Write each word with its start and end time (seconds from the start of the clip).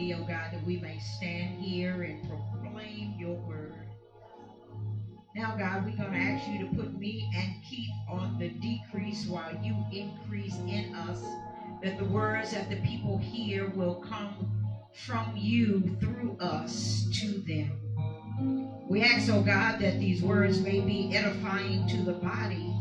opportunity, 0.00 0.14
oh 0.14 0.26
God, 0.26 0.52
that 0.52 0.64
we 0.64 0.78
may 0.78 0.98
stand 0.98 1.60
here 1.60 2.02
and 2.02 2.28
proclaim 2.28 3.14
your 3.18 3.36
word. 3.46 3.88
Now, 5.36 5.56
God, 5.56 5.84
we're 5.84 5.96
going 5.96 6.12
to 6.12 6.18
ask 6.18 6.48
you 6.48 6.58
to 6.66 6.74
put 6.74 6.98
me 6.98 7.30
and 7.36 7.62
Keith 7.64 7.90
on 8.10 8.36
the 8.38 8.48
decrease 8.48 9.26
while 9.26 9.52
you 9.62 9.76
increase 9.92 10.56
in 10.68 10.94
us, 10.94 11.22
that 11.82 11.98
the 11.98 12.04
words 12.04 12.50
that 12.52 12.68
the 12.68 12.76
people 12.76 13.18
hear 13.18 13.68
will 13.70 13.96
come 13.96 14.50
from 14.92 15.32
you 15.36 15.96
through 16.00 16.36
us 16.40 17.06
to 17.20 17.38
them. 17.46 18.86
We 18.88 19.02
ask, 19.02 19.30
oh 19.32 19.40
God, 19.40 19.78
that 19.80 20.00
these 20.00 20.20
words 20.20 20.60
may 20.60 20.80
be 20.80 21.16
edifying 21.16 21.86
to 21.88 21.96
the 21.98 22.14
body. 22.14 22.74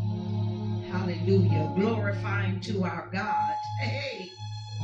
Hallelujah. 0.89 1.72
Glorifying 1.76 2.59
to 2.61 2.83
our 2.83 3.09
God. 3.14 3.54
Hey, 3.80 4.31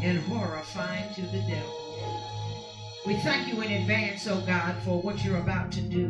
and 0.03 0.20
horrifying 0.20 1.11
to 1.16 1.22
the 1.22 1.39
devil. 1.49 1.84
We 3.06 3.16
thank 3.18 3.48
you 3.48 3.62
in 3.62 3.72
advance, 3.72 4.28
oh 4.28 4.42
God, 4.48 4.76
for 4.84 5.02
what 5.02 5.24
you're 5.24 5.38
about 5.38 5.72
to 5.74 5.82
do 5.82 6.06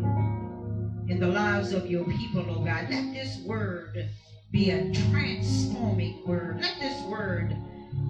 in 1.10 1.20
the 1.20 1.28
lives 1.28 1.74
of 1.74 1.88
your 1.88 2.06
people, 2.06 2.46
oh 2.50 2.64
God. 2.64 2.88
Let 2.90 3.14
this 3.14 3.40
word 3.46 4.10
be 4.52 4.72
a 4.72 4.94
transforming 4.94 6.24
word. 6.26 6.62
Let 6.62 6.80
this 6.80 7.02
word 7.04 7.56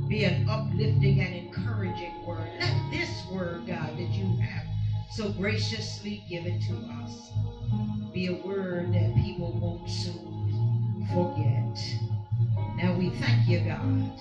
be 0.07 0.23
an 0.23 0.47
uplifting 0.47 1.19
and 1.19 1.35
encouraging 1.35 2.25
word. 2.25 2.47
Let 2.59 2.91
this 2.91 3.09
word, 3.31 3.65
God, 3.65 3.97
that 3.97 4.09
you 4.11 4.37
have 4.37 4.65
so 5.11 5.29
graciously 5.29 6.23
given 6.29 6.59
to 6.61 6.75
us 7.03 7.31
be 8.13 8.27
a 8.27 8.33
word 8.33 8.93
that 8.93 9.15
people 9.15 9.51
won't 9.59 9.89
soon 9.89 11.05
forget. 11.11 11.77
Now 12.77 12.93
we 12.97 13.09
thank 13.09 13.47
you, 13.47 13.59
God. 13.59 14.11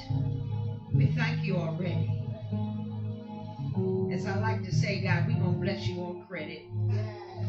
We 0.92 1.06
thank 1.06 1.44
you 1.44 1.56
already. 1.56 2.23
As 4.12 4.26
I 4.26 4.38
like 4.38 4.62
to 4.64 4.72
say, 4.72 5.00
God, 5.00 5.26
we're 5.26 5.40
going 5.40 5.54
to 5.54 5.60
bless 5.60 5.86
you 5.86 6.00
on 6.00 6.24
credit 6.28 6.62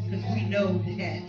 because 0.04 0.24
we 0.34 0.44
know 0.44 0.78
that 0.98 1.22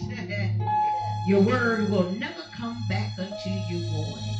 your 1.27 1.41
word 1.41 1.89
will 1.89 2.11
never 2.11 2.41
come 2.55 2.83
back 2.89 3.11
unto 3.19 3.49
you 3.69 3.85
void, 3.91 4.35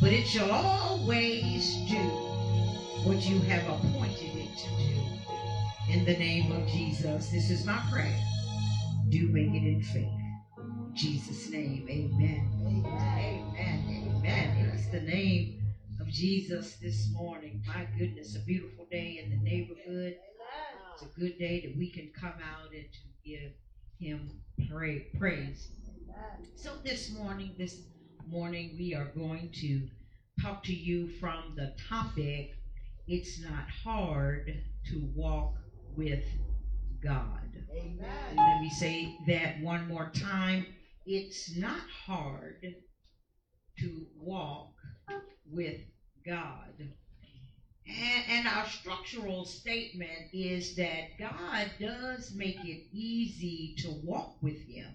but 0.00 0.12
it 0.12 0.26
shall 0.26 0.50
always 0.50 1.74
do 1.88 1.98
what 3.04 3.28
you 3.28 3.40
have 3.40 3.62
appointed 3.68 4.36
it 4.36 4.56
to 4.56 4.68
do. 4.78 5.92
In 5.92 6.04
the 6.04 6.16
name 6.16 6.52
of 6.52 6.66
Jesus, 6.68 7.28
this 7.28 7.50
is 7.50 7.66
my 7.66 7.78
prayer. 7.90 8.18
Do 9.10 9.28
make 9.28 9.48
it 9.48 9.66
in 9.66 9.82
faith. 9.82 10.08
In 10.58 10.92
Jesus' 10.94 11.50
name, 11.50 11.86
amen. 11.90 12.50
Amen. 12.66 13.54
Amen. 13.58 14.14
Amen. 14.16 14.70
It's 14.74 14.88
the 14.88 15.00
name 15.00 15.60
of 16.00 16.08
Jesus 16.08 16.76
this 16.76 17.10
morning. 17.12 17.62
My 17.66 17.86
goodness, 17.98 18.36
a 18.36 18.40
beautiful 18.40 18.86
day 18.90 19.20
in 19.22 19.30
the 19.30 19.36
neighborhood. 19.36 20.16
It's 20.94 21.02
a 21.02 21.20
good 21.20 21.38
day 21.38 21.60
that 21.66 21.76
we 21.76 21.90
can 21.90 22.10
come 22.18 22.34
out 22.42 22.72
and 22.72 22.84
to 22.92 23.28
give 23.28 23.52
him 23.98 24.40
pray, 24.70 25.06
praise. 25.18 25.68
So 26.56 26.72
this 26.84 27.12
morning, 27.12 27.54
this 27.58 27.82
morning 28.26 28.76
we 28.78 28.94
are 28.94 29.10
going 29.16 29.50
to 29.60 29.88
talk 30.40 30.62
to 30.64 30.74
you 30.74 31.08
from 31.20 31.54
the 31.56 31.74
topic 31.88 32.58
it's 33.08 33.40
not 33.40 33.66
hard 33.82 34.52
to 34.90 35.08
walk 35.14 35.54
with 35.96 36.24
God. 37.02 37.40
Amen. 37.72 38.36
Let 38.36 38.60
me 38.60 38.68
say 38.68 39.16
that 39.26 39.62
one 39.62 39.88
more 39.88 40.10
time. 40.14 40.66
It's 41.06 41.56
not 41.56 41.80
hard 42.06 42.74
to 43.78 44.06
walk 44.20 44.74
with 45.52 45.80
God. 46.26 46.74
And, 47.86 48.24
and 48.30 48.48
our 48.48 48.66
structural 48.66 49.44
statement 49.44 50.30
is 50.32 50.76
that 50.76 51.18
God 51.18 51.70
does 51.80 52.34
make 52.34 52.62
it 52.64 52.86
easy 52.92 53.74
to 53.78 53.90
walk 54.04 54.36
with 54.42 54.60
Him. 54.66 54.92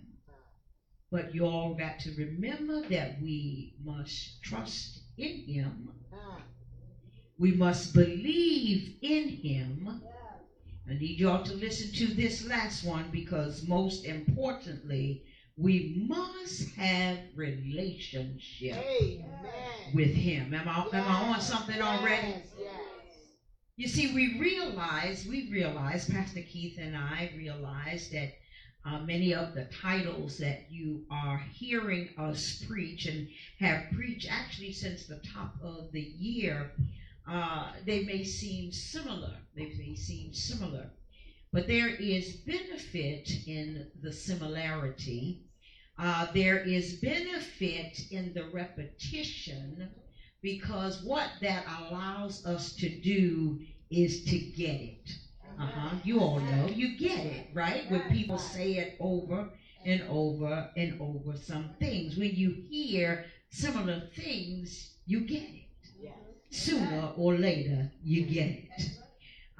But 1.12 1.34
you 1.34 1.46
all 1.46 1.74
got 1.76 2.00
to 2.00 2.16
remember 2.16 2.88
that 2.90 3.22
we 3.22 3.76
must 3.84 4.42
trust 4.44 5.00
in 5.18 5.44
Him. 5.46 5.90
We 7.38 7.52
must 7.52 7.94
believe 7.94 8.96
in 9.02 9.30
Him. 9.30 10.02
I 10.90 10.94
need 10.94 11.20
you 11.20 11.30
all 11.30 11.44
to 11.44 11.54
listen 11.54 11.92
to 11.94 12.14
this 12.14 12.46
last 12.48 12.84
one 12.84 13.10
because 13.12 13.68
most 13.68 14.06
importantly, 14.06 15.24
we 15.58 16.06
must 16.08 16.70
have 16.76 17.20
relationship 17.36 18.78
Amen. 19.02 19.24
with 19.94 20.14
Him. 20.14 20.54
Am 20.54 20.68
I, 20.68 20.98
am 20.98 21.08
I 21.08 21.34
on 21.34 21.42
something 21.42 21.80
already? 21.82 22.28
Yes, 22.28 22.48
yes. 22.60 22.74
You 23.76 23.88
see, 23.88 24.14
we 24.14 24.40
realize, 24.40 25.26
we 25.28 25.50
realize, 25.52 26.10
Pastor 26.10 26.42
Keith 26.42 26.78
and 26.80 26.96
I 26.96 27.32
realize 27.38 28.10
that 28.12 28.34
uh, 28.86 29.00
many 29.00 29.34
of 29.34 29.54
the 29.54 29.66
titles 29.82 30.38
that 30.40 30.66
you 30.70 31.06
are 31.10 31.38
hearing 31.38 32.10
us 32.18 32.64
preach 32.68 33.06
and 33.06 33.28
have 33.60 33.84
preached 33.92 34.28
actually 34.30 34.74
since 34.74 35.06
the 35.06 35.22
top 35.34 35.56
of 35.64 35.92
the 35.92 36.02
year, 36.02 36.72
uh, 37.28 37.74
they 37.86 38.04
may 38.06 38.24
seem 38.24 38.72
similar. 38.72 39.34
They 39.56 39.74
may 39.78 39.96
seem 39.96 40.34
similar. 40.34 40.90
But 41.54 41.68
there 41.68 41.90
is 41.90 42.38
benefit 42.38 43.30
in 43.46 43.86
the 44.02 44.12
similarity. 44.12 45.44
Uh, 46.00 46.26
there 46.34 46.58
is 46.58 46.96
benefit 46.96 48.00
in 48.10 48.34
the 48.34 48.50
repetition 48.52 49.92
because 50.42 51.04
what 51.04 51.30
that 51.42 51.64
allows 51.80 52.44
us 52.48 52.74
to 52.78 52.90
do 52.90 53.60
is 53.92 54.24
to 54.26 54.40
get 54.40 54.82
it. 54.82 55.12
Uh-huh. 55.60 55.96
You 56.04 56.22
all 56.22 56.40
know. 56.40 56.66
You 56.66 56.98
get 56.98 57.20
it, 57.20 57.48
right? 57.54 57.90
When 57.92 58.02
people 58.10 58.40
say 58.40 58.74
it 58.78 58.98
over 59.00 59.48
and 59.86 60.02
over 60.10 60.72
and 60.76 61.00
over 61.00 61.38
some 61.38 61.70
things. 61.80 62.18
When 62.18 62.34
you 62.34 62.64
hear 62.68 63.26
similar 63.52 64.10
things, 64.16 64.96
you 65.06 65.22
get 65.22 65.44
it. 65.44 65.60
Sooner 66.50 67.12
or 67.16 67.36
later, 67.36 67.92
you 68.04 68.26
get 68.26 68.48
it. 68.48 69.03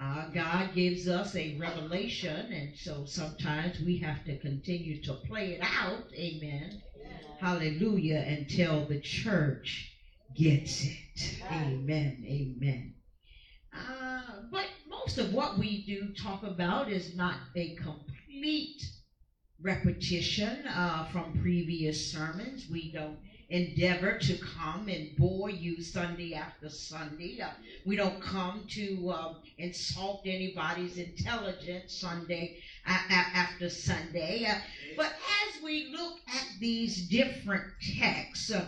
Uh, 0.04 0.26
God 0.34 0.74
gives 0.74 1.08
us 1.08 1.34
a 1.36 1.58
revelation, 1.58 2.52
and 2.52 2.76
so 2.76 3.06
sometimes 3.06 3.80
we 3.80 3.98
have 4.00 4.24
to 4.26 4.36
continue 4.36 5.02
to 5.04 5.14
play 5.14 5.54
it 5.54 5.62
out. 5.62 6.04
Amen. 6.14 6.82
Hallelujah. 7.40 8.24
Until 8.28 8.86
the 8.86 8.98
church 8.98 9.88
gets 10.36 10.84
it. 10.84 11.40
Amen. 11.50 12.22
Amen. 12.26 12.94
Uh, 13.74 14.42
but 14.52 14.68
most 14.90 15.20
of 15.20 15.32
what 15.32 15.58
we 15.58 15.86
do 15.86 16.10
talk 16.22 16.44
about 16.44 16.90
is 16.90 17.16
not 17.16 17.38
a 17.56 17.70
complete 17.76 18.90
repetition 19.62 20.68
uh, 20.68 21.06
from 21.06 21.32
previous 21.42 21.98
sermons. 22.12 22.68
We 22.70 22.92
don't 22.92 23.20
endeavor 23.50 24.18
to 24.18 24.38
come 24.38 24.88
and 24.88 25.16
bore 25.18 25.50
you 25.50 25.82
Sunday 25.82 26.34
after 26.34 26.70
Sunday. 26.70 27.40
Uh, 27.42 27.50
we 27.86 27.96
don't 27.96 28.22
come 28.22 28.64
to 28.70 29.12
um, 29.12 29.36
insult 29.58 30.22
anybody's 30.26 30.98
intelligence 30.98 31.94
Sunday 31.94 32.58
after 32.86 33.70
Sunday. 33.70 34.46
Uh, 34.46 34.56
but 34.96 35.08
as 35.46 35.62
we 35.64 35.94
look 35.96 36.20
at 36.28 36.46
these 36.60 37.08
different 37.08 37.66
texts, 38.00 38.52
uh, 38.52 38.66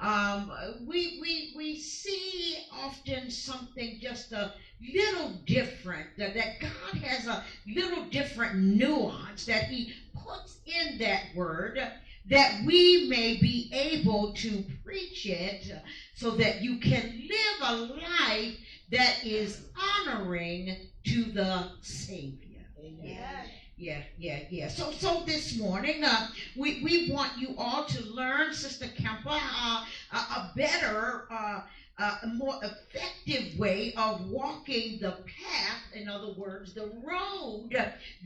um, 0.00 0.50
we, 0.86 1.18
we, 1.22 1.52
we 1.56 1.78
see 1.78 2.58
often 2.70 3.30
something 3.30 3.98
just 4.00 4.32
a 4.32 4.52
little 4.94 5.32
different, 5.46 6.08
that, 6.18 6.34
that 6.34 6.60
God 6.60 7.00
has 7.02 7.26
a 7.26 7.42
little 7.66 8.04
different 8.04 8.56
nuance 8.56 9.46
that 9.46 9.64
He 9.64 9.94
puts 10.14 10.58
in 10.66 10.98
that 10.98 11.22
word 11.34 11.80
that 12.28 12.50
we 12.64 13.06
may 13.08 13.32
be 13.32 13.68
able 13.72 14.26
to 14.34 14.62
preach 14.84 15.26
it 15.26 15.70
so 16.12 16.30
that 16.32 16.54
you 16.56 16.74
can 16.74 17.02
live 17.28 17.60
a 17.60 17.72
life 17.72 18.52
that 18.90 19.14
is 19.22 19.58
honoring 19.76 20.74
to 21.04 21.28
the 21.28 21.64
Savior. 21.80 22.66
Yes. 23.00 23.46
Yeah, 23.78 24.00
yeah, 24.16 24.38
yeah. 24.48 24.66
So, 24.68 24.90
so 24.90 25.20
this 25.26 25.52
morning, 25.52 26.02
uh, 26.02 26.20
we 26.54 26.74
we 26.80 26.98
want 26.98 27.30
you 27.34 27.52
all 27.56 27.82
to 27.82 28.00
learn, 28.00 28.50
Sister 28.52 28.86
Kemper, 28.86 29.28
uh, 29.30 29.78
a, 30.10 30.16
a 30.16 30.40
better, 30.54 31.20
uh, 31.28 31.60
uh, 31.98 32.12
a 32.22 32.26
more 32.26 32.54
effective 32.62 33.58
way 33.58 33.92
of 33.96 34.30
walking 34.30 34.98
the 35.00 35.12
path. 35.12 35.80
In 35.94 36.08
other 36.08 36.32
words, 36.36 36.74
the 36.74 36.90
road 37.04 37.70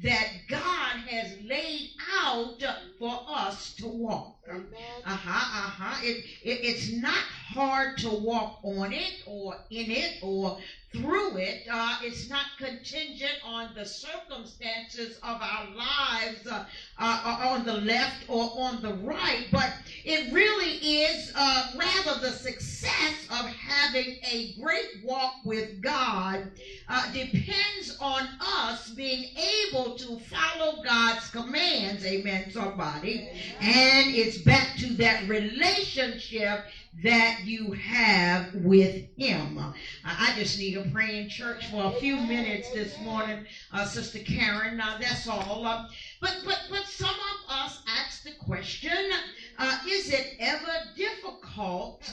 that 0.02 0.28
God 0.48 0.96
has 1.06 1.36
laid 1.44 1.90
out 2.22 2.62
for 2.98 3.22
us 3.28 3.74
to 3.74 3.86
walk. 3.86 4.36
Amen. 4.48 4.64
Uh 5.04 5.16
huh. 5.16 5.66
Uh 5.66 5.70
huh. 5.70 6.00
It, 6.02 6.24
it 6.42 6.58
it's 6.64 6.90
not 6.90 7.22
hard 7.52 7.98
to 7.98 8.08
walk 8.08 8.60
on 8.62 8.92
it 8.92 9.22
or 9.26 9.56
in 9.70 9.90
it 9.90 10.18
or 10.22 10.58
through 10.92 11.36
it. 11.36 11.62
Uh, 11.70 11.98
it's 12.02 12.28
not 12.28 12.46
contingent 12.58 13.34
on 13.44 13.70
the 13.76 13.84
circumstances 13.84 15.18
of 15.22 15.40
our 15.40 15.68
lives 15.76 16.46
uh, 16.46 16.64
uh, 16.98 17.48
on 17.48 17.64
the 17.64 17.74
left 17.74 18.24
or 18.28 18.50
on 18.56 18.82
the 18.82 18.94
right, 18.94 19.46
but 19.52 19.72
it 20.04 20.32
really 20.32 20.76
is 21.02 21.32
uh, 21.36 21.72
rather 21.76 22.20
the 22.20 22.32
success 22.32 23.14
of 23.30 23.46
having 23.46 24.18
a 24.30 24.54
great 24.60 25.04
walk 25.04 25.34
with 25.44 25.80
God 25.80 26.50
uh, 26.88 27.12
depends 27.12 27.96
on 28.00 28.28
us 28.40 28.90
being 28.90 29.30
able 29.68 29.94
to 29.96 30.18
follow 30.18 30.82
God's 30.82 31.30
commands. 31.30 32.04
Amen, 32.04 32.50
somebody. 32.50 33.28
And 33.60 34.14
it's 34.14 34.38
back 34.38 34.76
to 34.78 34.92
that 34.94 35.28
relationship 35.28 36.64
that 36.92 37.36
you 37.42 37.72
have 37.72 38.48
with 38.52 38.96
him. 39.16 39.58
I 40.04 40.32
just 40.34 40.56
need 40.56 40.74
a 40.74 40.80
praying 40.80 41.28
church 41.28 41.66
for 41.66 41.84
a 41.84 41.90
few 41.90 42.18
minutes 42.18 42.68
this 42.70 42.98
morning, 42.98 43.42
uh, 43.70 43.84
Sister 43.84 44.18
Karen. 44.18 44.76
Now 44.76 44.94
that's 44.94 45.26
all. 45.26 45.64
Uh, 45.64 45.76
but 46.20 46.36
but 46.42 46.58
but 46.68 46.86
some 46.86 47.14
of 47.14 47.36
us 47.48 47.78
ask 47.86 48.22
the 48.22 48.32
question: 48.32 49.10
uh, 49.58 49.74
Is 49.84 50.08
it 50.08 50.26
ever 50.38 50.80
difficult 50.94 52.10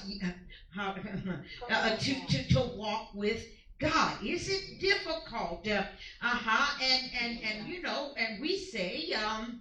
uh, 0.78 0.92
uh, 1.70 1.92
to, 1.98 2.16
to 2.28 2.44
to 2.44 2.62
walk 2.62 3.04
with 3.14 3.46
God? 3.80 4.18
Is 4.22 4.48
it 4.48 4.62
difficult? 4.78 5.68
Uh 5.68 5.84
huh. 6.22 6.72
And 6.80 7.10
and 7.14 7.38
and 7.42 7.66
you 7.66 7.80
know, 7.80 8.12
and 8.16 8.40
we 8.40 8.56
say 8.56 9.12
um 9.12 9.56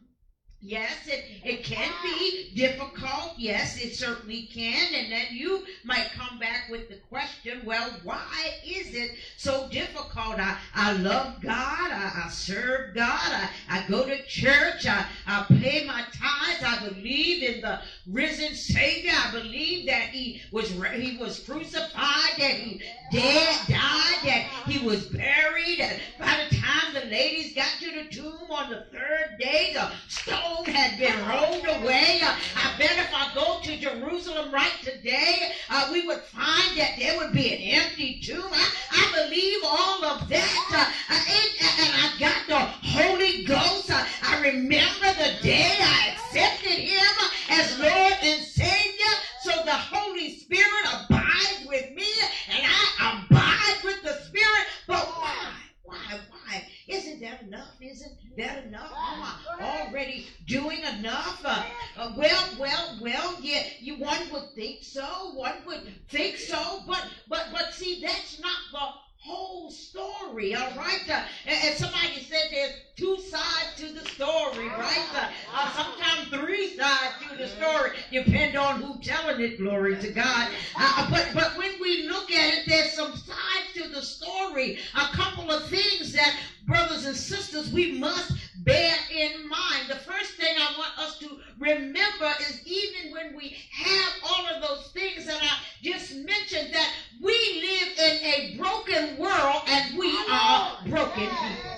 Yes, 0.63 1.07
it, 1.07 1.25
it 1.45 1.65
can 1.65 1.93
be 2.03 2.51
difficult. 2.55 3.35
Yes, 3.37 3.77
it 3.83 3.95
certainly 3.95 4.49
can. 4.53 4.95
And 4.95 5.13
then 5.13 5.27
you 5.31 5.63
might 5.85 6.11
come 6.17 6.39
back 6.39 6.69
with 6.71 6.89
the 6.89 6.97
question, 7.09 7.61
well, 7.65 7.89
why 8.03 8.51
is 8.65 8.95
it 8.95 9.13
so 9.37 9.69
difficult? 9.71 10.39
I, 10.39 10.57
I 10.75 10.93
love 10.95 11.41
God. 11.41 11.91
I, 11.91 12.23
I 12.25 12.29
serve 12.31 12.95
God. 12.95 13.33
I, 13.33 13.49
I 13.69 13.85
go 13.89 14.07
to 14.07 14.27
church. 14.27 14.87
I, 14.87 15.07
I 15.27 15.45
pay 15.61 15.85
my 15.87 16.03
tithes. 16.13 16.65
I 16.65 16.89
believe 16.89 17.43
in 17.43 17.61
the 17.61 17.79
risen 18.11 18.55
Savior. 18.55 19.13
I 19.15 19.31
believe 19.31 19.87
that 19.87 20.09
he 20.09 20.41
was, 20.51 20.71
he 20.71 21.17
was 21.19 21.39
crucified, 21.41 22.33
that 22.39 22.55
he 22.55 22.81
dead, 23.13 23.57
died, 23.69 24.19
that 24.25 24.47
he 24.67 24.85
was 24.85 25.07
buried. 25.07 25.81
By 26.19 26.47
the 26.49 26.56
the 27.01 27.11
ladies 27.11 27.53
got 27.53 27.69
to 27.79 27.91
the 27.91 28.09
tomb 28.09 28.51
on 28.51 28.71
the 28.71 28.87
third 28.91 29.37
day, 29.39 29.73
the 29.75 29.91
stone 30.09 30.65
had 30.65 30.99
been 30.99 31.15
rolled 31.29 31.83
away. 31.83 32.21
Uh, 32.23 32.35
I 32.57 32.79
bet 32.79 32.97
if 32.97 33.13
I 33.13 33.31
go 33.35 33.61
to 33.61 33.77
Jerusalem 33.77 34.51
right 34.51 34.73
today, 34.83 35.53
uh, 35.69 35.91
we 35.93 36.07
would 36.07 36.23
find 36.23 36.79
that 36.79 36.93
there 36.99 37.19
would 37.19 37.33
be 37.33 37.53
an 37.53 37.83
empty 37.83 38.21
tomb. 38.23 38.51
I, 38.51 38.69
I 38.93 39.25
believe 39.25 39.59
all 39.65 40.05
of 40.07 40.29
that. 40.31 40.67
Uh, 40.73 41.13
and, 41.13 41.51
and 41.81 41.93
I 42.03 42.19
got 42.19 42.47
the 42.49 42.89
Holy 42.89 43.45
Ghost. 43.45 43.91
Uh, 43.91 44.03
I 44.23 44.41
remember 44.41 45.13
the 45.19 45.43
day 45.43 45.77
I 45.79 46.15
accepted 46.15 46.79
him 46.79 47.17
as 47.51 47.79
Lord 47.79 48.15
and 48.23 48.43
Savior. 48.43 49.13
So 49.43 49.51
the 49.65 49.71
Holy 49.71 50.31
Spirit 50.39 50.87
abides 50.87 51.67
with 51.67 51.93
me 51.93 52.09
and 52.49 52.65
I 52.65 53.21
abide 53.29 53.85
with 53.85 54.03
the 54.03 54.15
Spirit. 54.25 54.67
But 54.87 55.07
why? 55.07 55.53
Why? 55.83 56.21
Why? 56.31 56.67
Isn't 56.89 57.21
that 57.21 57.46
enough? 57.57 57.75
Isn't 57.81 58.13
that 58.37 58.65
enough? 58.67 58.93
Am 59.13 59.23
I 59.23 59.87
already 59.89 60.27
doing 60.47 60.83
enough? 60.99 61.41
Uh, 61.45 61.63
uh, 61.97 62.13
well, 62.17 62.45
well, 62.59 62.99
well, 63.01 63.35
yeah, 63.41 63.63
you 63.81 63.97
one 63.97 64.21
would 64.31 64.51
think 64.55 64.83
so. 64.83 65.33
One 65.35 65.55
would 65.67 65.81
think 66.09 66.37
so, 66.37 66.81
but 66.87 67.05
but 67.29 67.47
but 67.53 67.73
see, 67.73 68.01
that's 68.03 68.39
not 68.41 68.59
the 68.73 68.87
whole 69.19 69.71
story, 69.71 70.55
all 70.55 70.71
right? 70.77 71.01
Uh, 71.09 71.21
and, 71.47 71.59
and 71.65 71.75
somebody 71.75 72.21
said 72.21 72.45
there's 72.51 72.71
two 72.97 73.19
sides 73.19 73.75
to 73.77 73.89
the 73.93 74.05
story, 74.11 74.69
right? 74.69 75.07
Uh, 75.15 75.27
uh, 75.53 75.71
sometimes 75.73 76.29
three 76.29 76.77
sides 76.77 77.15
to 77.29 77.37
the 77.37 77.49
story, 77.49 77.91
depend 78.11 78.57
on 78.57 78.81
who 78.81 78.99
telling 79.01 79.41
it. 79.41 79.59
Glory 79.59 79.97
to 79.97 80.09
God. 80.09 80.49
Uh, 80.79 81.11
but 81.11 81.27
but 81.35 81.57
when 81.57 81.71
we 81.81 82.07
look 82.07 82.31
at 82.31 82.55
it, 82.55 82.61
there's 82.67 82.93
some 82.93 83.13
sides 83.15 83.73
to 83.75 83.89
the 83.89 84.03
story. 84.03 84.79
A 84.95 85.07
couple 85.07 85.51
of 85.51 85.63
things 85.65 86.13
that 86.13 86.35
brothers 86.67 87.07
and 87.07 87.17
sisters 87.17 87.73
we 87.73 87.99
must 87.99 88.33
bear 88.65 88.95
in 89.11 89.49
mind. 89.49 89.89
The 89.89 89.97
first 89.97 90.33
thing 90.37 90.55
I 90.59 90.77
want 90.77 90.99
us 90.99 91.19
to 91.19 91.39
remember 91.59 92.31
is 92.41 92.61
even 92.67 93.13
when 93.13 93.37
we 93.37 93.57
have 93.73 94.13
all 94.29 94.47
of 94.47 94.63
those 94.63 94.91
things 94.93 95.27
that 95.27 95.41
I 95.43 95.57
just 95.83 96.15
mentioned, 96.15 96.73
that 96.73 96.93
we 97.23 97.33
live 97.33 97.89
in 97.99 98.25
a 98.25 98.57
broken 98.59 99.19
world 99.19 99.63
and 99.69 99.99
we 99.99 100.17
are 100.31 100.79
broken 100.87 101.29
people. 101.29 101.77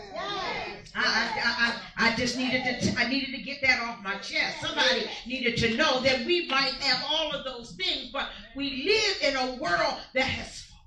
I, 0.95 1.31
I, 1.45 1.75
I, 2.05 2.09
I 2.09 2.17
just 2.17 2.37
needed 2.37 2.65
to 2.65 2.81
t- 2.81 2.97
I 2.97 3.09
needed 3.09 3.33
to 3.37 3.43
get 3.43 3.61
that 3.63 3.81
off 3.81 4.03
my 4.03 4.17
chest. 4.17 4.61
Somebody 4.61 5.07
needed 5.27 5.57
to 5.59 5.77
know 5.77 6.01
that 6.01 6.25
we 6.27 6.49
might 6.49 6.73
have 6.81 7.05
all 7.09 7.33
of 7.33 7.45
those 7.45 7.73
things, 7.73 8.11
but 8.13 8.29
we 8.57 8.85
live 8.85 9.33
in 9.33 9.37
a 9.37 9.55
world 9.61 9.97
that 10.15 10.25
has 10.25 10.63
fallen. 10.63 10.81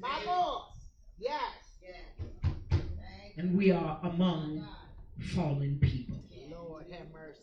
My 0.00 0.24
Lord. 0.24 0.62
Yes. 1.18 1.67
And 3.38 3.56
we 3.56 3.70
are 3.70 4.00
among 4.02 4.66
fallen 5.20 5.78
people. 5.80 6.24
Lord 6.50 6.86
have 6.90 7.12
mercy. 7.12 7.40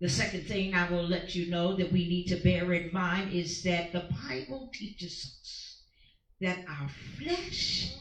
The 0.00 0.08
second 0.08 0.46
thing 0.48 0.74
I 0.74 0.90
will 0.90 1.04
let 1.04 1.36
you 1.36 1.48
know 1.48 1.76
that 1.76 1.92
we 1.92 2.08
need 2.08 2.26
to 2.26 2.36
bear 2.36 2.72
in 2.72 2.92
mind 2.92 3.32
is 3.32 3.62
that 3.62 3.92
the 3.92 4.08
Bible 4.26 4.70
teaches 4.74 5.38
us 5.40 5.82
that 6.40 6.64
our 6.68 6.88
flesh 6.88 7.92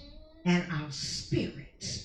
and 0.43 0.65
our 0.71 0.89
spirit 0.89 2.03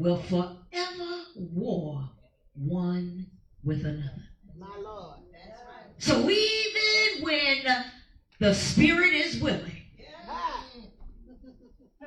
will 0.00 0.18
forever 0.18 1.22
war 1.36 2.10
one 2.54 3.28
with 3.62 3.84
another. 3.84 4.24
My 4.58 4.66
Lord. 4.82 5.18
that's 5.32 5.60
right. 5.62 5.94
So 5.98 6.28
even 6.28 7.22
when 7.22 7.84
the 8.40 8.52
spirit 8.52 9.12
is 9.12 9.40
willing, 9.40 9.84
Ah, 10.28 10.64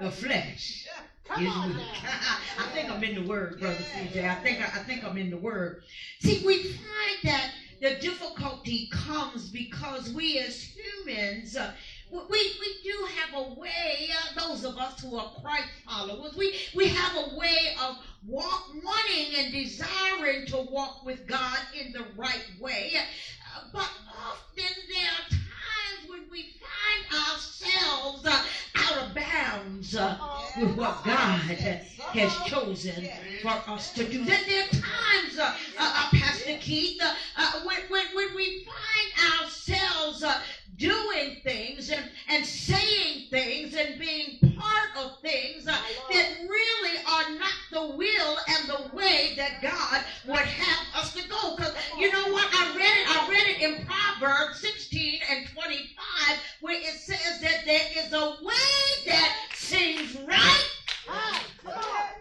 the 0.02 0.12
flesh 0.12 0.88
Come 1.34 1.48
on 1.48 1.70
now. 1.78 1.84
I 2.60 2.68
think 2.74 2.92
I'm 2.92 3.04
in 3.04 3.16
the 3.16 3.22
word, 3.24 3.60
brother 3.60 3.76
CJ. 3.76 4.30
I 4.30 4.36
think 4.36 4.62
I, 4.62 4.66
I 4.66 4.84
think 4.84 5.04
I'm 5.04 5.18
in 5.18 5.32
the 5.32 5.38
word. 5.38 5.78
See, 6.20 6.38
we 6.46 6.58
find 6.58 7.18
that 7.24 7.50
the 7.82 7.96
difficulty 7.96 8.88
comes 8.92 9.50
because 9.50 10.12
we 10.12 10.38
as 10.38 10.62
humans. 10.62 11.56
Uh, 11.56 11.72
we, 12.12 12.52
we 12.60 12.76
do 12.84 13.06
have 13.18 13.34
a 13.34 13.42
way, 13.60 14.10
uh, 14.14 14.40
those 14.40 14.64
of 14.64 14.78
us 14.78 15.00
who 15.02 15.16
are 15.16 15.26
Christ 15.42 15.70
followers, 15.88 16.36
we, 16.36 16.54
we 16.76 16.88
have 16.88 17.14
a 17.16 17.36
way 17.36 17.70
of 17.82 17.96
walk, 18.28 18.62
wanting 18.84 19.34
and 19.36 19.52
desiring 19.52 20.46
to 20.48 20.58
walk 20.70 21.04
with 21.04 21.26
God 21.26 21.58
in 21.74 21.92
the 21.92 22.06
right 22.16 22.46
way. 22.60 22.94
Uh, 22.96 23.62
but 23.74 23.90
often 24.08 24.72
there 24.88 25.10
are 25.10 25.30
times 25.30 26.08
when 26.08 26.22
we 26.30 26.46
find 26.62 27.22
ourselves 27.32 28.26
uh, 28.26 28.40
out 28.84 28.98
of 28.98 29.16
bounds 29.16 29.96
uh, 29.96 30.18
with 30.60 30.76
what 30.76 31.04
God 31.04 31.40
has 31.40 32.36
chosen 32.46 33.08
for 33.42 33.62
us 33.68 33.94
to 33.94 34.04
do. 34.04 34.24
Then 34.24 34.42
there 34.48 34.64
are 34.64 34.70
times, 34.70 35.40
uh, 35.40 35.44
uh, 35.44 35.54
uh, 35.80 36.10
Pastor 36.14 36.58
Keith, 36.60 37.02
uh, 37.02 37.14
uh, 37.38 37.52
when, 37.64 37.82
when, 37.90 38.06
when 38.14 38.36
we 38.36 38.66
find 38.66 39.42
ourselves 39.42 40.24
uh, 40.24 40.40
doing 40.78 41.38
things 41.44 41.90
and, 41.90 42.10
and 42.30 42.46
saying 42.46 43.28
things 43.30 43.76
and 43.76 44.00
being 44.00 44.53
of 44.98 45.20
things 45.22 45.68
uh, 45.68 45.76
that 46.12 46.28
really 46.42 46.98
are 47.08 47.38
not 47.38 47.54
the 47.72 47.96
will 47.96 48.38
and 48.48 48.70
the 48.70 48.96
way 48.96 49.34
that 49.38 49.62
God 49.62 50.04
would 50.28 50.38
have 50.38 51.04
us 51.04 51.14
to 51.14 51.28
go. 51.28 51.56
Because 51.56 51.74
you 51.98 52.12
know 52.12 52.32
what? 52.32 52.48
I 52.54 52.76
read 52.76 52.84
it. 52.84 53.08
I 53.10 53.30
read 53.30 53.48
it 53.48 53.62
in 53.62 53.86
Proverbs 53.86 54.60
16 54.60 55.20
and 55.32 55.48
25, 55.50 56.38
where 56.62 56.80
it 56.80 56.96
says 57.00 57.42
that 57.42 57.64
there 57.66 57.88
is 57.98 58.14
a 58.14 58.38
way 58.44 59.06
that 59.08 59.36
seems 59.54 60.16
right 60.28 60.70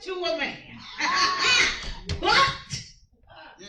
to 0.02 0.12
a 0.12 0.36
man, 0.36 0.56
but 2.20 2.82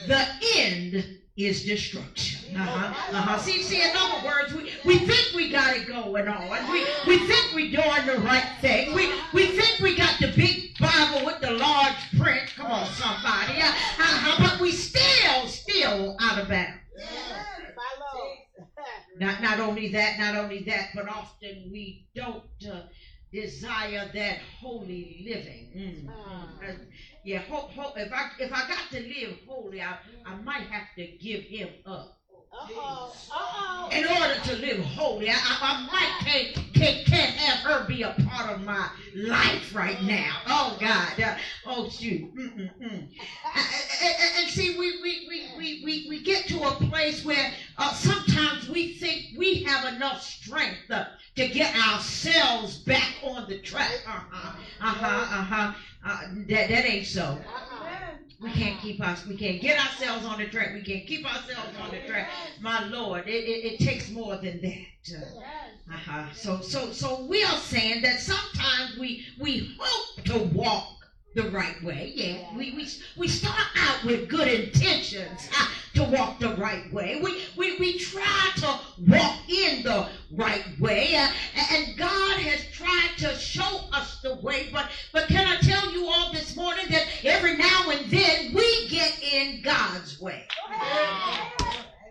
the 0.07 0.27
end 0.55 1.19
is 1.35 1.65
destruction. 1.65 2.55
Uh-huh. 2.55 3.17
Uh-huh. 3.17 3.37
See, 3.39 3.63
see, 3.63 3.81
in 3.81 3.89
other 3.95 4.25
words, 4.25 4.53
we, 4.53 4.71
we 4.85 4.99
think 4.99 5.35
we 5.35 5.49
got 5.49 5.75
it 5.75 5.87
going 5.87 6.27
on. 6.27 6.71
We, 6.71 6.85
we 7.07 7.19
think 7.25 7.55
we're 7.55 7.71
doing 7.71 8.05
the 8.05 8.21
right 8.23 8.47
thing. 8.61 8.93
We, 8.93 9.11
we 9.33 9.47
think 9.47 9.79
we 9.79 9.95
got 9.95 10.19
the 10.19 10.31
big 10.35 10.77
Bible 10.77 11.25
with 11.25 11.41
the 11.41 11.51
large 11.51 11.95
print. 12.19 12.53
Come 12.55 12.71
on, 12.71 12.85
somebody. 12.85 13.59
Uh, 13.59 13.65
uh-huh. 13.65 14.47
But 14.47 14.61
we 14.61 14.71
still, 14.71 15.47
still 15.47 16.17
out 16.21 16.39
of 16.39 16.49
bounds. 16.49 16.79
Not, 19.19 19.41
not 19.41 19.59
only 19.59 19.89
that, 19.89 20.19
not 20.19 20.35
only 20.35 20.63
that, 20.63 20.89
but 20.95 21.07
often 21.07 21.69
we 21.71 22.07
don't 22.15 22.43
uh, 22.71 22.81
desire 23.33 24.09
that 24.13 24.37
holy 24.61 25.25
living. 25.25 25.67
Mm. 25.75 26.09
Uh, 26.09 26.73
yeah, 27.25 27.39
ho- 27.39 27.69
ho- 27.75 27.93
if 27.97 28.13
I 28.13 28.29
if 28.39 28.53
I 28.53 28.67
got 28.67 28.89
to 28.91 28.99
live 29.01 29.37
holy, 29.47 29.81
I, 29.81 29.97
I 30.25 30.35
might 30.43 30.67
have 30.67 30.87
to 30.97 31.07
give 31.17 31.41
him 31.41 31.69
up. 31.85 32.19
Uh-oh. 32.53 33.15
Uh-oh. 33.31 33.89
In 33.91 34.05
order 34.05 34.39
to 34.43 34.55
live 34.57 34.85
holy, 34.85 35.27
I, 35.27 35.33
I, 35.33 35.57
I 35.61 35.87
might 35.91 36.19
can't, 36.19 36.73
can't 36.75 37.05
can't 37.07 37.35
have 37.35 37.59
her 37.65 37.87
be 37.87 38.03
a 38.03 38.15
part 38.27 38.51
of 38.51 38.61
my 38.63 38.89
life 39.15 39.73
right 39.73 40.01
now. 40.03 40.37
Oh 40.47 40.77
God, 40.79 41.19
uh, 41.19 41.35
oh 41.65 41.89
shoot. 41.89 42.33
Mm-mm-mm. 42.35 42.79
And, 42.81 43.09
and, 44.03 44.15
and 44.37 44.49
see, 44.49 44.77
we, 44.77 45.01
we, 45.01 45.25
we, 45.27 45.47
we, 45.57 45.81
we, 45.83 46.05
we 46.09 46.23
get 46.23 46.45
to 46.47 46.61
a 46.61 46.71
place 46.71 47.25
where 47.25 47.51
uh, 47.79 47.93
sometimes 47.93 48.69
we 48.69 48.93
think 48.99 49.35
we 49.35 49.63
have 49.63 49.91
enough 49.95 50.21
strength 50.21 50.91
uh, 50.91 51.05
to 51.35 51.47
get 51.47 51.75
ourselves 51.75 52.77
back 52.79 53.15
on 53.23 53.47
the 53.49 53.59
track. 53.59 54.01
Uh-huh, 54.07 54.55
uh-huh, 54.81 55.39
uh-huh. 55.39 55.73
Uh, 56.05 56.19
that, 56.47 56.69
that 56.69 56.85
ain't 56.85 57.05
so. 57.05 57.23
Uh-uh. 57.23 57.83
We 58.41 58.51
can't 58.51 58.77
keep 58.81 59.01
us. 59.01 59.25
We 59.25 59.37
can't 59.37 59.61
get 59.61 59.79
ourselves 59.79 60.25
on 60.25 60.37
the 60.37 60.47
track. 60.47 60.73
We 60.73 60.81
can't 60.81 61.07
keep 61.07 61.25
ourselves 61.25 61.77
on 61.81 61.91
the 61.91 62.01
track. 62.05 62.27
My 62.59 62.83
Lord, 62.87 63.25
it, 63.25 63.31
it, 63.31 63.73
it 63.73 63.79
takes 63.79 64.11
more 64.11 64.35
than 64.35 64.59
that. 64.61 65.15
Uh, 65.17 65.93
uh-huh. 65.93 66.33
So 66.33 66.59
so 66.59 66.91
so 66.91 67.23
we 67.23 67.43
are 67.43 67.57
saying 67.57 68.01
that 68.01 68.19
sometimes 68.19 68.97
we 68.99 69.25
we 69.39 69.77
hope 69.79 70.25
to 70.25 70.39
walk 70.53 70.89
the 71.35 71.49
right 71.51 71.81
way. 71.83 72.11
Yeah, 72.13 72.55
we 72.57 72.73
we 72.73 72.87
we 73.17 73.27
start 73.27 73.67
out 73.77 74.03
with 74.03 74.27
good 74.27 74.47
intentions 74.47 75.49
uh, 75.57 75.67
to 75.95 76.03
walk 76.03 76.39
the 76.39 76.55
right 76.55 76.91
way. 76.91 77.21
We 77.23 77.43
we 77.55 77.77
we 77.79 77.97
try 77.97 78.49
to 78.57 78.79
walk 79.07 79.37
in 79.49 79.83
the 79.83 80.09
right 80.35 80.63
way, 80.79 81.15
uh, 81.15 81.27
and 81.71 81.97
God 81.97 82.37
has 82.39 82.65
tried 82.71 83.17
to 83.17 83.35
show 83.35 83.81
us 83.91 84.19
the 84.21 84.35
way. 84.35 84.69
But 84.71 84.89
but 85.11 85.27
can 85.27 85.47
I 85.47 85.57
tell 85.61 85.91
you 85.91 86.07
all 86.07 86.33
this 86.33 86.55
morning 86.55 86.85
that 86.89 87.07
every 87.23 87.57
now 87.57 87.89
and 87.89 88.09
then 88.09 88.53
we 88.53 88.87
get 88.89 89.21
in 89.21 89.61
God's 89.61 90.19
way. 90.19 90.47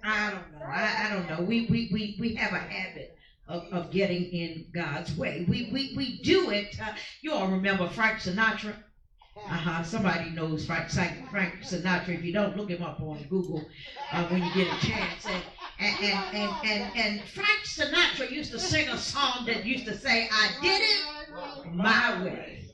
I 0.05 0.31
don't 0.31 0.53
know. 0.53 0.67
I, 0.67 1.07
I 1.07 1.13
don't 1.13 1.29
know. 1.29 1.45
We, 1.45 1.67
we, 1.67 1.91
we, 1.93 2.17
we 2.19 2.35
have 2.35 2.53
a 2.53 2.59
habit 2.59 3.17
of, 3.47 3.63
of 3.73 3.91
getting 3.93 4.25
in 4.25 4.67
God's 4.75 5.17
way. 5.17 5.47
We, 5.49 5.71
we, 5.73 5.95
we 5.97 6.21
do 6.23 6.51
it. 6.51 6.77
Uh, 6.81 6.93
you 7.21 7.33
all 7.33 7.49
remember 7.49 7.89
Frank 7.89 8.19
Sinatra? 8.19 8.75
Uh-huh. 9.37 9.83
Somebody 9.83 10.31
knows 10.31 10.67
Frank, 10.67 10.91
Frank 10.91 11.63
Sinatra. 11.63 12.11
If 12.11 12.25
you 12.25 12.33
don't, 12.33 12.57
look 12.57 12.71
him 12.71 12.83
up 12.83 13.01
on 13.01 13.25
Google 13.29 13.65
uh, 14.13 14.27
when 14.27 14.43
you 14.43 14.53
get 14.55 14.67
a 14.67 14.87
chance. 14.87 15.25
And, 15.27 15.43
and, 15.83 16.05
and, 16.05 16.37
and, 16.37 16.53
and, 16.65 16.97
and 16.97 17.29
Frank 17.29 17.61
Sinatra 17.65 18.31
used 18.31 18.53
to 18.53 18.59
sing 18.59 18.89
a 18.89 18.97
song 18.97 19.45
that 19.47 19.65
used 19.65 19.85
to 19.87 19.97
say, 19.97 20.29
I 20.31 20.51
did 20.63 20.81
it 20.81 21.75
my 21.75 22.23
way. 22.23 22.65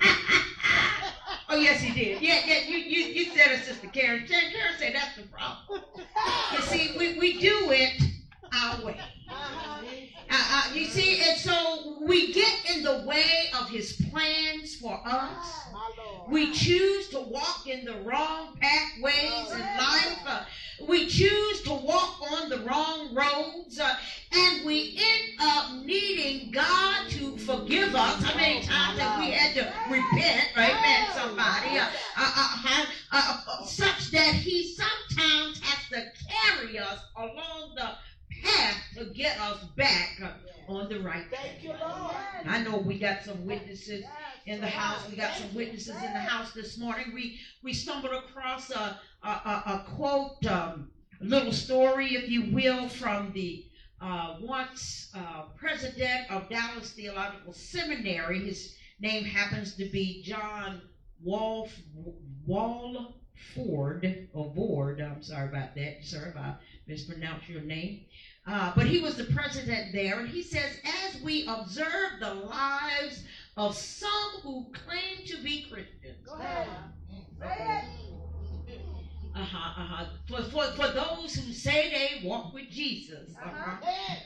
oh 1.48 1.56
yes, 1.56 1.80
he 1.80 1.92
did. 1.92 2.22
Yeah, 2.22 2.40
yeah. 2.46 2.60
You 2.66 2.78
you, 2.78 3.04
you 3.12 3.30
said 3.30 3.52
it, 3.52 3.64
Sister 3.64 3.88
Karen. 3.88 4.26
Karen 4.26 4.50
said 4.78 4.94
that's 4.94 5.16
the 5.16 5.24
problem. 5.24 5.82
You 6.52 6.62
see, 6.62 6.96
we, 6.96 7.18
we 7.18 7.40
do 7.40 7.70
it 7.70 8.02
our 8.54 8.84
way. 8.84 9.00
Uh, 10.32 10.36
uh, 10.52 10.74
you 10.74 10.86
see, 10.86 11.20
and 11.28 11.36
so 11.38 11.98
we 12.06 12.32
get 12.32 12.76
in 12.76 12.82
the 12.82 13.04
way 13.06 13.50
of 13.58 13.68
His 13.68 13.92
plans 14.10 14.76
for 14.76 15.00
us. 15.04 15.60
We 16.28 16.52
choose 16.52 17.08
to 17.08 17.20
walk 17.20 17.66
in 17.66 17.84
the 17.84 17.96
wrong 18.02 18.56
pathways 18.60 19.52
in 19.52 19.58
life. 19.60 20.18
Uh, 20.24 20.44
we 20.86 21.06
choose 21.06 21.62
to 21.62 21.72
walk 21.72 22.20
on 22.32 22.48
the 22.48 22.58
wrong 22.58 23.12
roads. 23.14 23.80
Uh, 23.80 23.96
and 24.32 24.64
we 24.64 24.96
end 24.96 25.40
up 25.40 25.72
needing 25.84 26.52
God 26.52 27.08
to 27.10 27.36
forgive 27.38 27.94
us. 27.96 28.22
How 28.22 28.36
many 28.36 28.62
times 28.62 28.98
have 29.00 29.18
we 29.18 29.32
had 29.32 29.54
to 29.54 29.72
repent, 29.90 30.50
right, 30.56 30.74
man, 30.74 31.06
somebody, 31.14 31.78
uh, 31.78 31.88
uh, 33.12 33.64
such 33.64 34.12
that 34.12 34.34
He 34.34 34.72
sometimes 34.74 35.60
has 35.64 35.88
to 35.88 36.12
carry 36.28 36.78
us 36.78 37.00
along 37.16 37.74
the 37.76 37.90
path 38.42 38.89
to 39.00 39.06
get 39.06 39.40
us 39.40 39.64
back 39.76 40.20
on 40.68 40.88
the 40.90 41.00
right 41.00 41.24
Thank 41.30 41.64
you, 41.64 41.70
Lord. 41.70 42.14
I 42.46 42.62
know 42.62 42.76
we 42.76 42.98
got 42.98 43.22
some 43.22 43.46
witnesses 43.46 44.04
in 44.46 44.60
the 44.60 44.66
house. 44.66 45.08
We 45.08 45.16
got 45.16 45.34
some 45.34 45.54
witnesses 45.54 45.96
in 45.96 46.12
the 46.12 46.20
house 46.20 46.52
this 46.52 46.78
morning. 46.78 47.06
We 47.14 47.38
we 47.62 47.72
stumbled 47.72 48.12
across 48.12 48.70
a 48.70 49.00
a, 49.22 49.28
a, 49.28 49.62
a 49.66 49.84
quote, 49.96 50.44
um, 50.46 50.90
a 51.20 51.24
little 51.24 51.52
story, 51.52 52.14
if 52.14 52.28
you 52.28 52.52
will, 52.52 52.88
from 52.88 53.32
the 53.32 53.64
uh, 54.02 54.36
once 54.42 55.10
uh, 55.14 55.44
president 55.56 56.30
of 56.30 56.48
Dallas 56.50 56.92
Theological 56.92 57.54
Seminary. 57.54 58.44
His 58.44 58.74
name 59.00 59.24
happens 59.24 59.74
to 59.76 59.86
be 59.86 60.22
John 60.22 60.82
Wall 61.22 61.68
Walford 62.46 64.28
or 64.32 64.50
Ward. 64.50 65.00
I'm 65.00 65.22
sorry 65.22 65.48
about 65.48 65.74
that, 65.74 65.98
sir, 66.02 66.32
if 66.34 66.36
I 66.36 66.54
mispronounced 66.86 67.48
your 67.48 67.62
name. 67.62 68.00
Uh, 68.50 68.72
but 68.74 68.84
he 68.84 69.00
was 69.00 69.14
the 69.14 69.32
president 69.32 69.92
there, 69.92 70.18
and 70.18 70.28
he 70.28 70.42
says, 70.42 70.80
as 71.06 71.22
we 71.22 71.46
observe 71.46 72.18
the 72.18 72.34
lives 72.34 73.22
of 73.56 73.76
some 73.76 74.40
who 74.42 74.66
claim 74.72 75.24
to 75.24 75.40
be 75.44 75.66
Christians. 75.70 76.26
Uh-huh, 79.34 79.82
uh-huh. 79.82 80.04
For, 80.28 80.42
for, 80.50 80.64
for 80.72 80.88
those 80.88 81.34
who 81.34 81.52
say 81.52 81.90
they 81.90 82.28
walk 82.28 82.52
with 82.52 82.68
Jesus. 82.68 83.30
Uh-huh. 83.42 83.76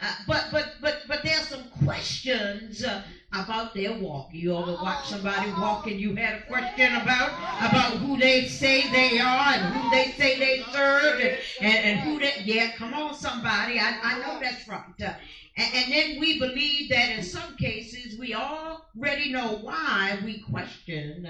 Uh, 0.03 0.15
but 0.27 0.47
but 0.51 0.75
but 0.81 1.03
but 1.07 1.21
there's 1.23 1.49
some 1.49 1.65
questions 1.85 2.85
uh, 2.85 3.03
about 3.33 3.75
their 3.75 3.93
walk. 3.93 4.29
You 4.33 4.57
ever 4.57 4.73
watch 4.73 5.09
somebody 5.09 5.51
walk 5.61 5.87
and 5.87 6.01
you 6.01 6.15
had 6.15 6.35
a 6.35 6.47
question 6.47 6.95
about 6.97 7.31
about 7.61 7.99
who 7.99 8.17
they 8.17 8.47
say 8.47 8.89
they 8.91 9.19
are 9.19 9.55
and 9.55 9.75
who 9.75 9.91
they 9.91 10.13
say 10.13 10.39
they 10.39 10.63
serve 10.73 11.21
and, 11.21 11.39
and, 11.61 11.77
and 11.85 12.01
who 12.01 12.19
they 12.19 12.33
yeah, 12.45 12.73
come 12.77 12.95
on 12.95 13.15
somebody. 13.15 13.79
I, 13.79 13.99
I 14.03 14.19
know 14.21 14.41
that's 14.41 14.67
right. 14.67 14.81
Uh, 15.03 15.13
and, 15.57 15.75
and 15.75 15.93
then 15.93 16.21
we 16.21 16.39
believe 16.39 16.89
that 16.91 17.11
in 17.11 17.23
some 17.23 17.57
cases 17.57 18.19
we 18.19 18.35
already 18.35 19.31
know 19.33 19.59
why 19.61 20.19
we 20.25 20.41
question 20.41 21.29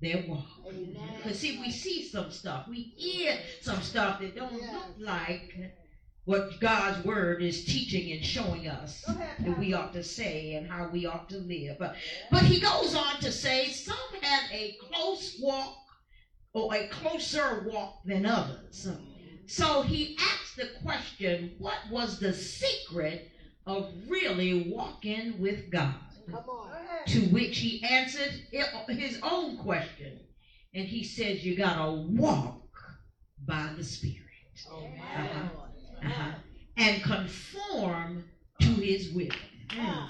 their 0.00 0.24
walk. 0.26 0.46
Because 1.16 1.38
see, 1.38 1.58
we 1.60 1.70
see 1.70 2.08
some 2.08 2.30
stuff, 2.30 2.66
we 2.68 2.92
hear 2.96 3.38
some 3.60 3.80
stuff 3.82 4.20
that 4.20 4.34
don't 4.34 4.52
look 4.52 4.96
like 4.98 5.54
what 6.24 6.60
God's 6.60 7.04
word 7.04 7.42
is 7.42 7.64
teaching 7.64 8.12
and 8.12 8.24
showing 8.24 8.68
us 8.68 9.04
that 9.04 9.58
we 9.58 9.72
ought 9.72 9.92
to 9.94 10.04
say 10.04 10.54
and 10.54 10.70
how 10.70 10.88
we 10.92 11.06
ought 11.06 11.28
to 11.30 11.38
live. 11.38 11.76
But, 11.78 11.96
but 12.30 12.42
he 12.42 12.60
goes 12.60 12.94
on 12.94 13.20
to 13.20 13.32
say 13.32 13.66
some 13.66 13.96
have 14.20 14.50
a 14.52 14.76
close 14.88 15.38
walk 15.40 15.76
or 16.52 16.74
a 16.74 16.88
closer 16.88 17.64
walk 17.66 18.02
than 18.04 18.26
others. 18.26 18.88
So 19.46 19.82
he 19.82 20.16
asked 20.20 20.56
the 20.56 20.68
question, 20.82 21.54
what 21.58 21.78
was 21.90 22.18
the 22.20 22.32
secret 22.32 23.30
of 23.66 23.92
really 24.08 24.70
walking 24.70 25.40
with 25.40 25.70
God? 25.70 25.94
To 27.06 27.24
which 27.26 27.58
he 27.58 27.82
answered 27.82 28.40
his 28.88 29.18
own 29.22 29.56
question. 29.56 30.20
And 30.74 30.86
he 30.86 31.02
says, 31.04 31.44
You 31.44 31.54
got 31.54 31.74
to 31.74 31.90
walk 31.90 32.56
by 33.46 33.70
the 33.76 33.82
Spirit. 33.84 34.16
Uh-huh. 35.16 35.46
Uh-huh. 36.02 36.32
And 36.76 37.02
conform 37.02 38.24
to 38.60 38.76
his 38.76 39.08
will. 39.08 39.28
Mm, 39.70 40.08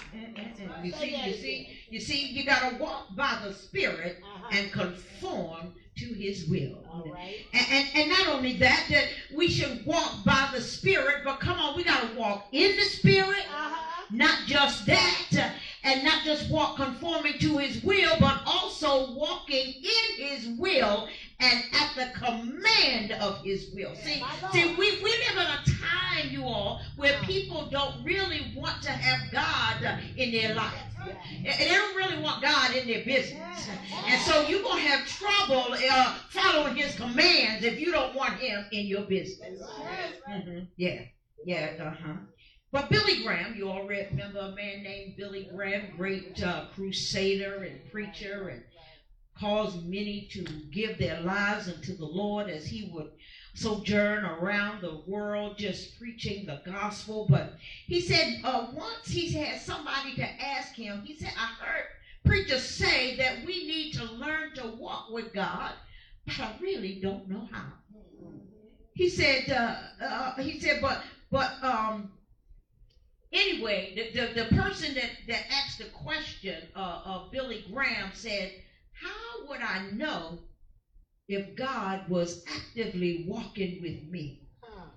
you 0.84 0.92
see, 0.92 1.16
you 1.26 1.32
see, 1.32 1.66
you 1.90 2.00
see, 2.00 2.26
you 2.28 2.44
got 2.44 2.60
to 2.60 2.68
walk 2.68 3.04
by 3.10 3.36
the 3.40 3.52
Spirit 3.52 4.14
and 4.50 4.70
conform 4.72 5.72
to 5.98 6.12
his 6.12 6.44
will. 6.44 6.82
And, 7.52 7.66
and, 7.70 7.86
and 7.94 8.08
not 8.08 8.26
only 8.26 8.52
that, 8.54 8.84
that 8.88 9.06
we 9.30 9.48
should 9.48 9.84
walk 9.84 10.12
by 10.24 10.46
the 10.50 10.60
Spirit, 10.60 11.18
but 11.24 11.40
come 11.40 11.60
on, 11.60 11.74
we 11.74 11.84
got 11.84 12.00
to 12.00 12.06
walk 12.06 12.40
in 12.52 12.76
the 12.76 12.84
Spirit. 12.86 13.44
Not 14.10 14.38
just 14.44 14.86
that, 14.86 15.24
and 15.84 16.04
not 16.04 16.24
just 16.24 16.50
walk 16.50 16.76
conforming 16.76 17.38
to 17.38 17.58
his 17.58 17.82
will, 17.82 18.16
but 18.20 18.40
also 18.46 19.12
walking 19.14 19.74
in 19.82 20.26
his 20.26 20.48
will 20.58 21.08
and 21.40 21.62
at 21.74 21.90
the 21.96 22.18
command 22.18 23.12
of 23.12 23.42
his 23.42 23.70
will. 23.74 23.94
See, 23.94 24.22
see, 24.52 24.74
we, 24.76 25.02
we 25.02 25.10
live 25.10 25.36
in 25.36 25.38
a 25.38 25.62
time, 25.64 26.30
you 26.30 26.44
all, 26.44 26.80
where 26.96 27.18
people 27.22 27.68
don't 27.70 28.04
really 28.04 28.52
want 28.56 28.82
to 28.82 28.90
have 28.90 29.30
God 29.32 30.00
in 30.16 30.32
their 30.32 30.54
life. 30.54 30.74
They 31.42 31.68
don't 31.68 31.96
really 31.96 32.22
want 32.22 32.42
God 32.42 32.74
in 32.74 32.86
their 32.86 33.04
business. 33.04 33.68
And 34.06 34.20
so 34.22 34.46
you're 34.48 34.62
going 34.62 34.82
to 34.82 34.88
have 34.88 35.06
trouble 35.06 35.74
uh, 35.90 36.14
following 36.28 36.76
his 36.76 36.94
commands 36.94 37.64
if 37.64 37.80
you 37.80 37.90
don't 37.90 38.14
want 38.14 38.34
him 38.34 38.66
in 38.72 38.86
your 38.86 39.02
business. 39.02 39.60
Mm-hmm. 40.28 40.64
Yeah. 40.76 41.02
Yeah. 41.44 41.70
Uh-huh. 41.80 42.14
But 42.72 42.88
Billy 42.88 43.22
Graham, 43.24 43.56
you 43.56 43.68
all 43.68 43.84
remember 43.84 44.38
a 44.38 44.54
man 44.54 44.82
named 44.82 45.16
Billy 45.16 45.48
Graham, 45.52 45.90
great 45.96 46.40
uh, 46.42 46.66
crusader 46.72 47.64
and 47.64 47.90
preacher, 47.90 48.48
and 48.48 48.62
caused 49.36 49.82
many 49.90 50.28
to 50.30 50.44
give 50.70 50.98
their 50.98 51.20
lives 51.20 51.68
unto 51.68 51.96
the 51.96 52.04
Lord 52.04 52.48
as 52.48 52.66
he 52.66 52.82
would 52.82 53.08
sojourn 53.54 54.24
around 54.24 54.82
the 54.82 54.94
world 55.06 55.58
just 55.58 55.98
preaching 55.98 56.46
the 56.46 56.60
gospel. 56.64 57.26
But 57.28 57.48
he 57.86 58.00
said 58.00 58.26
uh, 58.44 58.62
once 58.72 59.08
he 59.08 59.32
had 59.32 59.58
somebody 59.58 60.12
to 60.14 60.42
ask 60.42 60.76
him, 60.76 61.00
he 61.02 61.14
said, 61.14 61.32
I 61.36 61.48
heard 61.58 61.84
preachers 62.24 62.62
say 62.62 63.12
that 63.12 63.36
we 63.44 63.60
need 63.66 63.90
to 63.92 64.04
learn 64.04 64.52
to 64.54 64.66
walk 64.66 65.02
with 65.08 65.32
God, 65.32 65.72
but 66.26 66.38
I 66.38 66.50
really 66.60 66.94
don't 67.00 67.26
know 67.26 67.46
how. 67.50 67.72
He 68.94 69.08
said, 69.08 69.50
uh, 69.50 69.74
uh, 70.00 70.30
he 70.38 70.54
said, 70.54 70.78
but, 70.80 70.98
but, 71.30 71.50
um, 71.62 72.08
anyway, 73.32 73.94
the, 73.94 74.20
the, 74.20 74.42
the, 74.42 74.56
person 74.56 74.94
that, 74.94 75.10
that 75.28 75.44
asked 75.50 75.78
the 75.78 75.84
question 75.86 76.62
uh, 76.74 77.02
of 77.04 77.30
Billy 77.30 77.64
Graham 77.72 78.10
said, 78.12 78.52
How 78.92 79.48
would 79.48 79.60
I 79.60 79.90
know 79.92 80.38
if 81.28 81.56
God 81.56 82.08
was 82.08 82.44
actively 82.48 83.24
walking 83.26 83.80
with 83.82 84.02
me? 84.10 84.40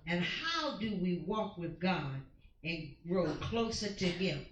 And 0.05 0.23
how 0.23 0.77
do 0.77 0.95
we 1.01 1.23
walk 1.25 1.57
with 1.57 1.79
God 1.79 2.21
and 2.63 2.89
grow 3.07 3.33
closer 3.41 3.87
to 3.93 4.05
Him? 4.05 4.45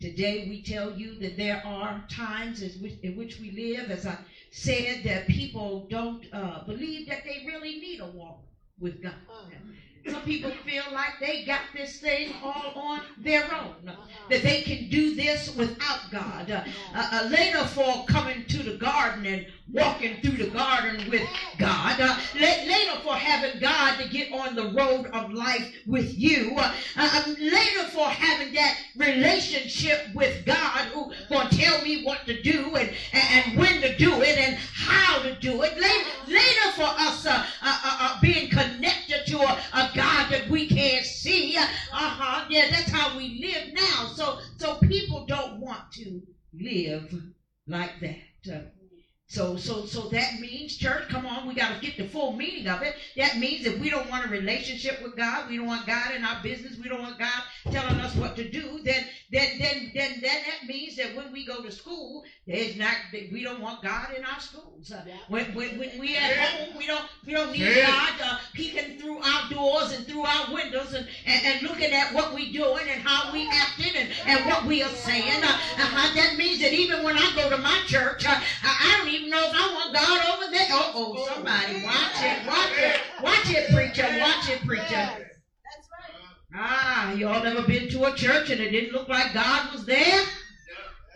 Today 0.00 0.46
we 0.48 0.62
tell 0.62 0.92
you 0.92 1.18
that 1.20 1.36
there 1.36 1.62
are 1.64 2.04
times 2.10 2.62
in 2.62 3.16
which 3.16 3.38
we 3.38 3.50
live, 3.50 3.90
as 3.90 4.06
I 4.06 4.18
said, 4.50 5.02
that 5.04 5.26
people 5.26 5.86
don't 5.88 6.26
uh, 6.32 6.64
believe 6.66 7.08
that 7.08 7.24
they 7.24 7.44
really 7.46 7.78
need 7.78 8.00
a 8.00 8.06
walk 8.06 8.40
with 8.78 9.02
God. 9.02 9.14
Some 10.08 10.22
people 10.22 10.50
feel 10.64 10.84
like 10.92 11.12
they 11.18 11.38
got 11.38 11.62
this 11.72 11.96
thing 11.96 12.32
all 12.42 12.72
on 12.74 13.00
their 13.16 13.42
own, 13.52 13.72
that 14.28 14.42
they 14.42 14.58
can 14.58 14.88
do 14.88 15.10
this 15.10 15.48
without 15.54 15.98
God. 16.10 16.50
Uh, 16.50 16.60
uh, 16.94 17.22
later, 17.24 17.64
for 17.64 17.98
coming 18.06 18.42
to 18.48 18.62
the 18.62 18.72
garden 18.72 19.24
and 19.26 19.44
walking 19.72 20.14
through 20.22 20.38
the 20.38 20.46
garden 20.46 21.08
with 21.08 21.22
God, 21.58 22.00
uh, 22.00 22.14
later, 22.34 22.96
for 22.96 23.14
having 23.16 23.58
God 23.58 23.96
to 23.98 24.04
get 24.04 24.26
on 24.30 24.54
the 24.54 24.64
road 24.66 25.06
of 25.12 25.28
life 25.30 25.68
with 25.86 26.14
you, 26.16 26.54
uh, 26.56 26.68
um, 26.96 27.34
later, 27.38 27.84
for 27.84 28.08
having 28.08 28.50
that 28.52 28.72
relationship 28.94 29.98
with 30.12 30.44
God 30.44 30.86
who 30.86 31.06
to 31.28 31.44
tell 31.56 31.78
me 31.78 31.96
what 31.96 32.18
to 32.26 32.34
do 32.34 32.74
and, 32.76 32.90
and 33.12 33.54
when 33.54 33.80
to 33.80 33.88
do 33.88 34.20
it 34.22 34.36
and 34.36 34.54
how 34.72 35.18
to 35.18 35.30
do 35.30 35.62
it. 35.62 35.72
Later, 35.76 36.02
later 36.26 36.68
for 36.70 36.88
us 36.96 37.24
uh, 37.26 37.38
uh, 37.60 38.10
being 38.20 38.46
connected 38.46 39.03
to 39.26 39.38
a, 39.38 39.58
a 39.74 39.90
God 39.94 40.30
that 40.30 40.48
we 40.48 40.68
can't 40.68 41.04
see. 41.04 41.56
Uh-huh. 41.56 42.46
Yeah, 42.50 42.68
that's 42.70 42.90
how 42.90 43.16
we 43.16 43.40
live 43.40 43.74
now. 43.74 44.06
So 44.14 44.38
so 44.58 44.78
people 44.80 45.24
don't 45.26 45.60
want 45.60 45.90
to 45.92 46.22
live 46.54 47.14
like 47.66 47.92
that. 48.00 48.73
So, 49.34 49.56
so, 49.56 49.84
so 49.84 50.02
that 50.10 50.38
means, 50.38 50.76
church, 50.76 51.08
come 51.08 51.26
on, 51.26 51.48
we 51.48 51.54
got 51.54 51.74
to 51.74 51.80
get 51.80 51.96
the 51.96 52.04
full 52.04 52.34
meaning 52.36 52.68
of 52.68 52.82
it. 52.82 52.94
That 53.16 53.36
means 53.36 53.66
if 53.66 53.76
we 53.80 53.90
don't 53.90 54.08
want 54.08 54.24
a 54.24 54.28
relationship 54.28 55.02
with 55.02 55.16
God, 55.16 55.48
we 55.48 55.56
don't 55.56 55.66
want 55.66 55.86
God 55.86 56.12
in 56.14 56.24
our 56.24 56.40
business, 56.40 56.78
we 56.80 56.88
don't 56.88 57.00
want 57.00 57.18
God 57.18 57.42
telling 57.72 57.98
us 57.98 58.14
what 58.14 58.36
to 58.36 58.48
do, 58.48 58.78
then, 58.84 59.04
then, 59.32 59.58
then, 59.58 59.90
then, 59.92 60.20
then 60.22 60.42
that 60.44 60.68
means 60.68 60.94
that 60.96 61.16
when 61.16 61.32
we 61.32 61.44
go 61.44 61.60
to 61.60 61.72
school, 61.72 62.22
there's 62.46 62.76
not, 62.76 62.94
we 63.32 63.42
don't 63.42 63.60
want 63.60 63.82
God 63.82 64.10
in 64.16 64.24
our 64.24 64.38
schools. 64.38 64.92
Uh, 64.92 65.02
when, 65.26 65.46
when, 65.54 65.78
when 65.78 65.98
we 65.98 66.14
at 66.16 66.36
home, 66.36 66.76
we 66.78 66.86
don't, 66.86 67.04
we 67.26 67.32
don't 67.32 67.50
need. 67.50 67.58
God 67.86 68.12
uh, 68.22 68.36
peeking 68.52 68.98
through 68.98 69.18
our 69.18 69.48
doors 69.50 69.92
and 69.92 70.06
through 70.06 70.24
our 70.24 70.52
windows 70.52 70.92
and, 70.94 71.06
and, 71.26 71.44
and 71.44 71.62
looking 71.62 71.92
at 71.92 72.12
what 72.14 72.32
we're 72.32 72.52
doing 72.52 72.84
and 72.88 73.00
how 73.02 73.32
we 73.32 73.48
acting 73.50 73.96
and, 73.96 74.08
and 74.26 74.46
what 74.46 74.64
we 74.64 74.80
are 74.82 74.88
saying. 74.90 75.42
Uh, 75.42 75.58
uh, 75.78 76.14
that 76.14 76.36
means 76.36 76.60
that 76.60 76.72
even 76.72 77.02
when 77.02 77.16
I 77.18 77.32
go 77.34 77.50
to 77.50 77.56
my 77.56 77.80
church, 77.86 78.24
uh, 78.26 78.38
I 78.62 78.96
don't 78.98 79.08
even 79.08 79.23
know 79.30 79.46
if 79.46 79.54
I 79.54 79.74
want 79.74 79.94
God 79.94 80.34
over 80.34 80.50
there. 80.52 80.66
Uh 80.70 80.92
oh, 80.94 81.26
somebody 81.32 81.84
watch 81.84 82.22
it, 82.22 82.46
watch 82.46 82.78
it, 82.78 83.00
watch 83.22 83.50
it, 83.50 83.74
preacher, 83.74 84.06
watch 84.20 84.48
it, 84.50 84.60
preacher. 84.66 85.24
Ah, 86.56 87.12
y'all 87.14 87.42
never 87.42 87.62
been 87.62 87.88
to 87.90 88.04
a 88.04 88.14
church 88.14 88.50
and 88.50 88.60
it 88.60 88.70
didn't 88.70 88.92
look 88.92 89.08
like 89.08 89.34
God 89.34 89.72
was 89.72 89.84
there? 89.86 90.24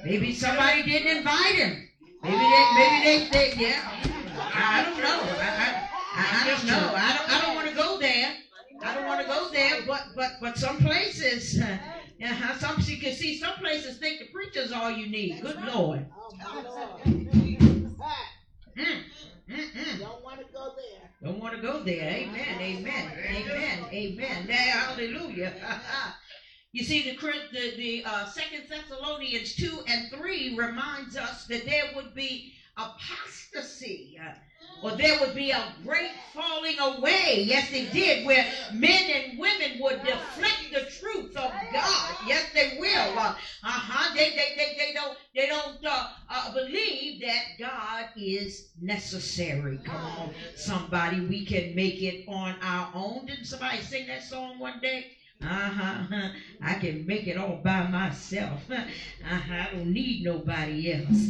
Maybe 0.04 0.34
somebody 0.34 0.82
didn't 0.82 1.18
invite 1.18 1.54
him. 1.54 1.88
Maybe 2.22 2.36
they, 2.36 2.64
maybe 2.74 3.04
they, 3.04 3.28
they 3.30 3.62
yeah. 3.62 3.88
I, 4.36 4.80
I 4.80 4.84
don't 4.84 4.98
know. 4.98 5.20
I, 5.38 5.78
I, 6.14 6.42
I, 6.42 6.46
don't 6.48 6.66
know. 6.66 6.94
I 6.96 7.16
don't, 7.16 7.30
I 7.30 7.40
don't 7.40 7.54
want 7.54 7.68
to 7.68 7.74
go 7.74 7.98
there. 7.98 8.34
I 8.82 8.94
don't 8.94 9.06
want 9.06 9.20
to 9.20 9.26
go 9.26 9.50
there. 9.52 9.82
But, 9.86 10.06
but, 10.16 10.32
but 10.40 10.58
some 10.58 10.78
places, 10.78 11.60
uh, 11.62 11.76
uh, 12.24 12.58
some 12.58 12.76
you 12.86 12.98
can 12.98 13.12
see 13.12 13.38
some 13.38 13.54
places 13.54 13.98
think 13.98 14.18
the 14.18 14.26
preacher's 14.26 14.72
all 14.72 14.90
you 14.90 15.08
need. 15.08 15.40
Good 15.40 15.62
Lord. 15.64 16.06
Mm, 18.78 19.02
mm, 19.50 19.64
mm. 19.74 19.98
Don't 19.98 20.22
want 20.22 20.40
to 20.40 20.46
go 20.52 20.68
there. 20.76 21.08
Don't 21.22 21.38
want 21.38 21.52
to 21.54 21.58
go 21.60 21.78
there. 21.78 22.08
Amen. 22.10 22.60
Amen. 22.60 23.12
Amen. 23.18 23.78
Amen. 23.92 24.48
Hallelujah. 24.48 25.52
You 26.72 26.82
see, 26.82 27.00
the 27.00 27.12
the, 27.50 27.72
the 27.76 28.02
uh, 28.04 28.24
Second 28.24 28.64
Thessalonians 28.68 29.52
two 29.52 29.80
and 29.86 30.04
three 30.10 30.50
reminds 30.50 31.16
us 31.16 31.44
that 31.48 31.64
there 31.64 31.86
would 31.86 32.12
be 32.14 32.42
apostasy. 32.76 34.16
Uh, 34.22 34.32
or 34.82 34.92
there 34.92 35.14
would 35.14 35.34
be 35.34 35.50
a 35.50 35.64
great 35.82 36.12
falling 36.32 36.78
away. 36.78 37.42
Yes, 37.44 37.72
it 37.72 37.90
did, 37.92 38.22
where 38.22 38.44
men 38.70 39.08
and 39.10 39.36
women 39.36 39.78
would 39.78 39.96
deflect 40.02 40.66
the 40.70 40.82
truth 40.82 41.34
of 41.36 41.50
God. 41.72 42.14
Yes, 42.26 42.44
they 42.52 42.66
will. 42.66 43.18
Uh 43.18 43.32
huh. 43.62 43.97
They, 44.18 44.30
they, 44.30 44.52
they, 44.56 44.74
they 44.76 44.92
don't 44.92 45.16
they 45.32 45.46
don't 45.46 45.78
uh, 45.86 46.08
uh, 46.28 46.52
believe 46.52 47.20
that 47.20 47.44
God 47.56 48.06
is 48.16 48.70
necessary. 48.80 49.78
Come 49.84 50.04
on, 50.04 50.30
somebody, 50.56 51.20
we 51.20 51.46
can 51.46 51.72
make 51.76 52.02
it 52.02 52.24
on 52.26 52.56
our 52.60 52.90
own. 52.94 53.26
Didn't 53.26 53.44
somebody 53.44 53.80
sing 53.80 54.08
that 54.08 54.24
song 54.24 54.58
one 54.58 54.80
day? 54.82 55.06
Uh-huh. 55.40 56.28
I 56.60 56.74
can 56.74 57.06
make 57.06 57.28
it 57.28 57.36
all 57.36 57.60
by 57.62 57.86
myself. 57.88 58.60
Uh-huh. 59.30 59.54
I 59.54 59.68
don't 59.70 59.92
need 59.92 60.24
nobody 60.24 60.90
else. 60.90 61.28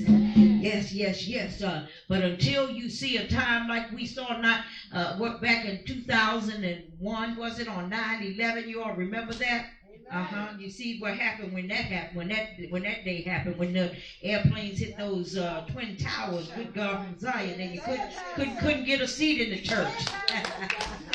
Yes, 0.61 0.92
yes, 0.92 1.27
yes. 1.27 1.62
Uh, 1.62 1.81
but 2.09 2.22
until 2.22 2.70
you 2.70 2.88
see 2.88 3.16
a 3.16 3.27
time 3.27 3.66
like 3.66 3.90
we 3.90 4.07
saw 4.07 4.37
not 4.37 4.61
uh, 4.92 5.16
what 5.16 5.40
back 5.40 5.64
in 5.64 5.79
2001 5.85 7.37
was 7.37 7.59
it 7.59 7.66
on 7.68 7.90
9/11? 7.90 8.66
You 8.66 8.81
all 8.83 8.94
remember 8.94 9.35
that? 9.35 9.66
Uh-huh. 10.11 10.49
You 10.59 10.71
see 10.71 10.99
what 11.01 11.14
happened 11.14 11.53
when 11.53 11.68
that 11.68 11.85
happened, 11.85 12.16
when 12.16 12.29
that 12.29 12.49
when 12.71 12.83
that 12.83 13.05
day 13.05 13.23
happened, 13.23 13.59
when 13.59 13.75
the 13.75 13.94
airplanes 14.23 14.79
hit 14.79 14.97
those 14.97 15.37
uh, 15.37 15.66
twin 15.71 15.97
towers, 15.97 16.49
good 16.57 16.73
God 16.73 17.05
from 17.05 17.18
Zion, 17.18 17.61
and 17.61 17.75
you 17.75 17.81
couldn't 17.81 18.11
couldn't 18.35 18.57
couldn't 18.59 18.85
get 18.85 19.01
a 19.03 19.09
seat 19.09 19.40
in 19.40 19.51
the 19.51 19.61
church. 19.61 19.92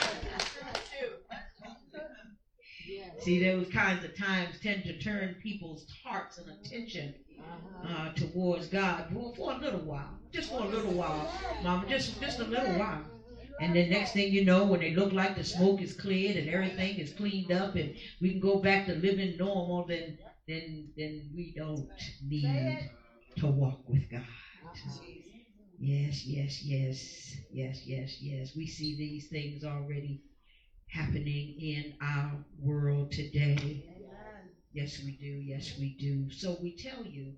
See, 3.20 3.42
those 3.42 3.70
kinds 3.70 4.04
of 4.04 4.18
times 4.18 4.60
tend 4.62 4.84
to 4.84 5.00
turn 5.00 5.38
people's 5.42 5.86
hearts 6.04 6.38
and 6.40 6.50
attention 6.50 7.16
uh-huh. 7.40 8.10
uh, 8.10 8.14
towards 8.14 8.68
God 8.68 9.06
for, 9.14 9.34
for 9.36 9.54
a 9.54 9.58
little 9.58 9.80
while, 9.80 10.20
just 10.32 10.50
for 10.52 10.62
a 10.62 10.68
little 10.68 10.92
while, 10.92 11.34
Mama, 11.64 11.88
just 11.88 12.20
just 12.22 12.40
a 12.40 12.44
little 12.44 12.78
while. 12.78 13.02
And 13.60 13.74
the 13.74 13.84
next 13.84 14.12
thing 14.12 14.32
you 14.32 14.42
know, 14.42 14.64
when 14.64 14.80
they 14.80 14.90
look 14.92 15.12
like 15.12 15.34
the 15.36 15.44
smoke 15.44 15.82
is 15.82 15.94
cleared 15.94 16.36
and 16.36 16.48
everything 16.50 16.98
is 16.98 17.10
cleaned 17.10 17.52
up, 17.52 17.76
and 17.76 17.92
we 18.20 18.30
can 18.32 18.40
go 18.40 18.56
back 18.56 18.86
to 18.86 18.94
living 18.94 19.36
normal, 19.38 19.84
then 19.84 20.14
then 20.48 20.90
then 20.96 21.30
we 21.34 21.52
don't 21.52 21.88
need 22.22 22.88
to 23.38 23.48
walk 23.48 23.78
with 23.88 24.08
God. 24.10 24.22
Yes, 25.78 26.24
yes, 26.24 26.62
yes, 26.62 27.36
yes, 27.50 27.86
yes, 27.86 28.16
yes. 28.20 28.54
We 28.56 28.66
see 28.66 28.94
these 28.94 29.26
things 29.26 29.64
already 29.64 30.20
happening 30.88 31.54
in 31.58 31.94
our 32.02 32.40
world 32.58 33.10
today. 33.12 33.82
Yes, 34.72 35.00
we 35.00 35.14
do. 35.14 35.40
Yes, 35.40 35.74
we 35.76 35.92
do. 35.98 36.30
So 36.32 36.54
we 36.54 36.72
tell 36.72 37.04
you, 37.06 37.36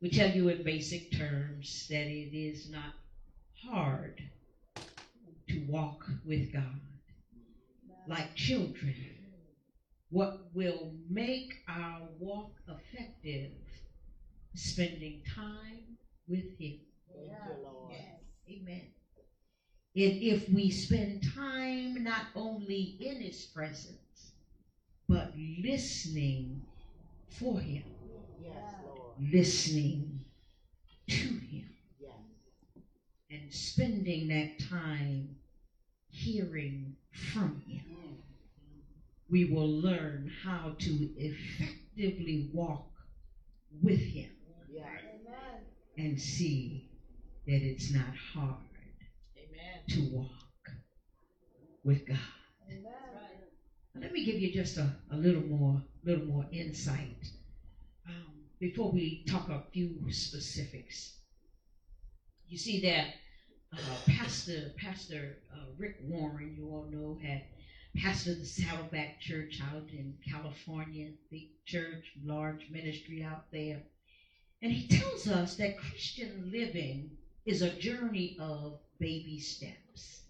we 0.00 0.08
tell 0.08 0.26
you 0.26 0.48
in 0.48 0.62
basic 0.62 1.10
terms 1.10 1.84
that 1.88 2.08
it 2.08 2.28
is 2.32 2.66
not 2.66 2.92
hard 3.62 4.26
walk 5.68 6.04
with 6.24 6.52
God 6.52 6.80
like 8.08 8.34
children. 8.34 8.94
What 10.10 10.54
will 10.54 10.92
make 11.10 11.52
our 11.68 12.08
walk 12.18 12.52
effective 12.68 13.50
spending 14.54 15.22
time 15.34 15.98
with 16.28 16.58
Him. 16.58 16.78
Amen. 18.48 18.82
And 19.96 20.22
if 20.22 20.48
we 20.50 20.70
spend 20.70 21.24
time 21.34 22.04
not 22.04 22.26
only 22.34 22.96
in 23.00 23.20
His 23.20 23.46
presence, 23.46 24.32
but 25.08 25.32
listening 25.62 26.62
for 27.28 27.60
him, 27.60 27.84
Yes, 28.42 28.74
Lord. 28.84 29.32
listening 29.32 30.24
to 31.08 31.14
him, 31.14 31.74
Yes. 32.00 32.10
and 33.30 33.52
spending 33.52 34.28
that 34.28 34.58
time 34.68 35.36
hearing 36.16 36.94
from 37.12 37.62
him. 37.68 37.84
We 39.28 39.44
will 39.44 39.68
learn 39.68 40.30
how 40.44 40.76
to 40.78 41.10
effectively 41.16 42.50
walk 42.52 42.86
with 43.82 44.00
him 44.00 44.30
and 45.98 46.20
see 46.20 46.90
that 47.46 47.62
it's 47.62 47.92
not 47.92 48.14
hard 48.34 48.56
Amen. 49.36 49.82
to 49.90 50.00
walk 50.16 50.70
with 51.84 52.06
God. 52.06 52.18
Let 54.00 54.12
me 54.12 54.24
give 54.24 54.38
you 54.38 54.52
just 54.52 54.76
a, 54.76 54.90
a 55.10 55.16
little 55.16 55.42
more 55.42 55.82
little 56.04 56.26
more 56.26 56.46
insight 56.52 57.30
um, 58.06 58.32
before 58.60 58.90
we 58.92 59.24
talk 59.26 59.48
a 59.48 59.62
few 59.72 60.10
specifics. 60.10 61.16
You 62.46 62.58
see 62.58 62.82
that 62.82 63.06
uh, 63.72 63.78
Pastor 64.06 64.72
Pastor 64.78 65.38
uh, 65.54 65.66
Rick 65.78 65.96
Warren, 66.04 66.54
you 66.56 66.68
all 66.68 66.86
know, 66.90 67.18
had 67.22 67.42
pastored 67.96 68.40
the 68.40 68.46
Saddleback 68.46 69.20
Church 69.20 69.60
out 69.72 69.88
in 69.90 70.14
California, 70.28 71.10
big 71.30 71.48
church, 71.64 72.12
large 72.24 72.68
ministry 72.70 73.22
out 73.22 73.44
there, 73.52 73.82
and 74.62 74.72
he 74.72 74.88
tells 74.98 75.28
us 75.28 75.56
that 75.56 75.78
Christian 75.78 76.50
living 76.52 77.10
is 77.44 77.62
a 77.62 77.70
journey 77.70 78.36
of 78.40 78.78
baby 78.98 79.38
steps. 79.40 80.22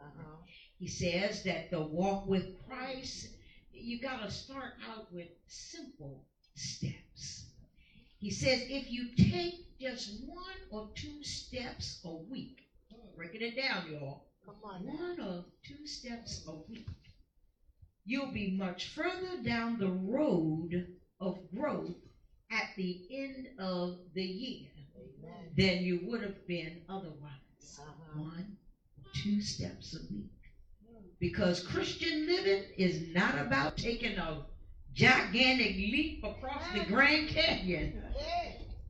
Uh-huh. 0.00 0.36
He 0.78 0.88
says 0.88 1.42
that 1.44 1.70
the 1.70 1.80
walk 1.80 2.26
with 2.26 2.54
Christ, 2.66 3.28
you 3.72 4.00
got 4.00 4.22
to 4.22 4.30
start 4.30 4.74
out 4.90 5.12
with 5.12 5.28
simple 5.46 6.24
steps. 6.54 7.46
He 8.18 8.30
says 8.30 8.62
if 8.68 8.90
you 8.90 9.14
take 9.16 9.78
just 9.78 10.24
one 10.26 10.56
or 10.70 10.88
two 10.94 11.22
steps 11.22 12.00
a 12.04 12.14
week, 12.14 12.65
breaking 13.16 13.42
it 13.42 13.56
down, 13.56 13.84
y'all, 13.90 14.22
Come 14.44 14.56
on 14.64 14.86
one 14.86 15.20
or 15.20 15.44
two 15.64 15.86
steps 15.86 16.42
a 16.46 16.52
week, 16.70 16.86
you'll 18.04 18.32
be 18.32 18.56
much 18.56 18.88
further 18.88 19.42
down 19.42 19.78
the 19.78 19.90
road 19.90 20.86
of 21.20 21.38
growth 21.54 21.96
at 22.52 22.68
the 22.76 23.00
end 23.10 23.48
of 23.58 23.98
the 24.14 24.22
year 24.22 24.68
Amen. 24.96 25.52
than 25.56 25.82
you 25.82 26.00
would 26.04 26.22
have 26.22 26.46
been 26.46 26.80
otherwise 26.88 27.80
Uh-huh. 27.80 28.20
one, 28.20 28.56
two 29.14 29.40
steps 29.40 29.94
a 29.94 30.12
week. 30.12 30.30
Because 31.18 31.60
Christian 31.60 32.26
living 32.26 32.62
is 32.76 33.00
not 33.14 33.38
about 33.38 33.76
taking 33.76 34.16
a 34.18 34.44
gigantic 34.92 35.76
leap 35.76 36.22
across 36.24 36.62
the 36.72 36.84
Grand 36.84 37.28
Canyon, 37.28 37.92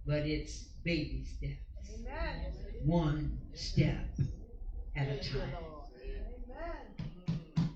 but 0.07 0.27
it's 0.27 0.65
baby 0.85 1.23
steps, 1.25 1.91
Amen. 1.95 2.53
one 2.85 3.39
step 3.57 4.05
at 4.95 5.09
a 5.09 5.17
time. 5.19 5.51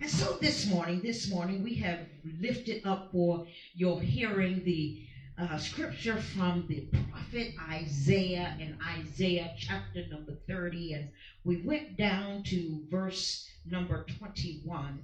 And 0.00 0.10
so 0.10 0.36
this 0.40 0.66
morning, 0.66 1.00
this 1.00 1.30
morning, 1.30 1.62
we 1.62 1.74
have 1.76 2.00
lifted 2.40 2.86
up 2.86 3.10
for 3.12 3.46
your 3.74 4.00
hearing 4.00 4.62
the 4.64 5.06
uh, 5.38 5.56
scripture 5.56 6.16
from 6.16 6.66
the 6.68 6.80
prophet 7.10 7.54
Isaiah 7.70 8.56
in 8.60 8.78
Isaiah 8.98 9.54
chapter 9.58 10.04
number 10.10 10.34
30. 10.46 10.92
And 10.94 11.08
we 11.44 11.62
went 11.62 11.96
down 11.96 12.42
to 12.44 12.82
verse 12.90 13.48
number 13.64 14.04
21. 14.18 15.02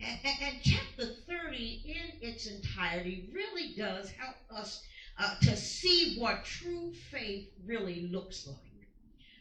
And, 0.00 0.18
and, 0.24 0.56
chapter 0.62 1.06
30 1.28 1.82
in 1.86 2.28
its 2.28 2.46
entirety 2.46 3.30
really 3.34 3.74
does 3.76 4.12
help 4.12 4.36
us 4.54 4.84
uh, 5.18 5.34
to 5.42 5.56
see 5.56 6.16
what 6.20 6.44
true 6.44 6.92
faith 7.10 7.48
really 7.66 8.08
looks 8.12 8.46
like. 8.46 8.67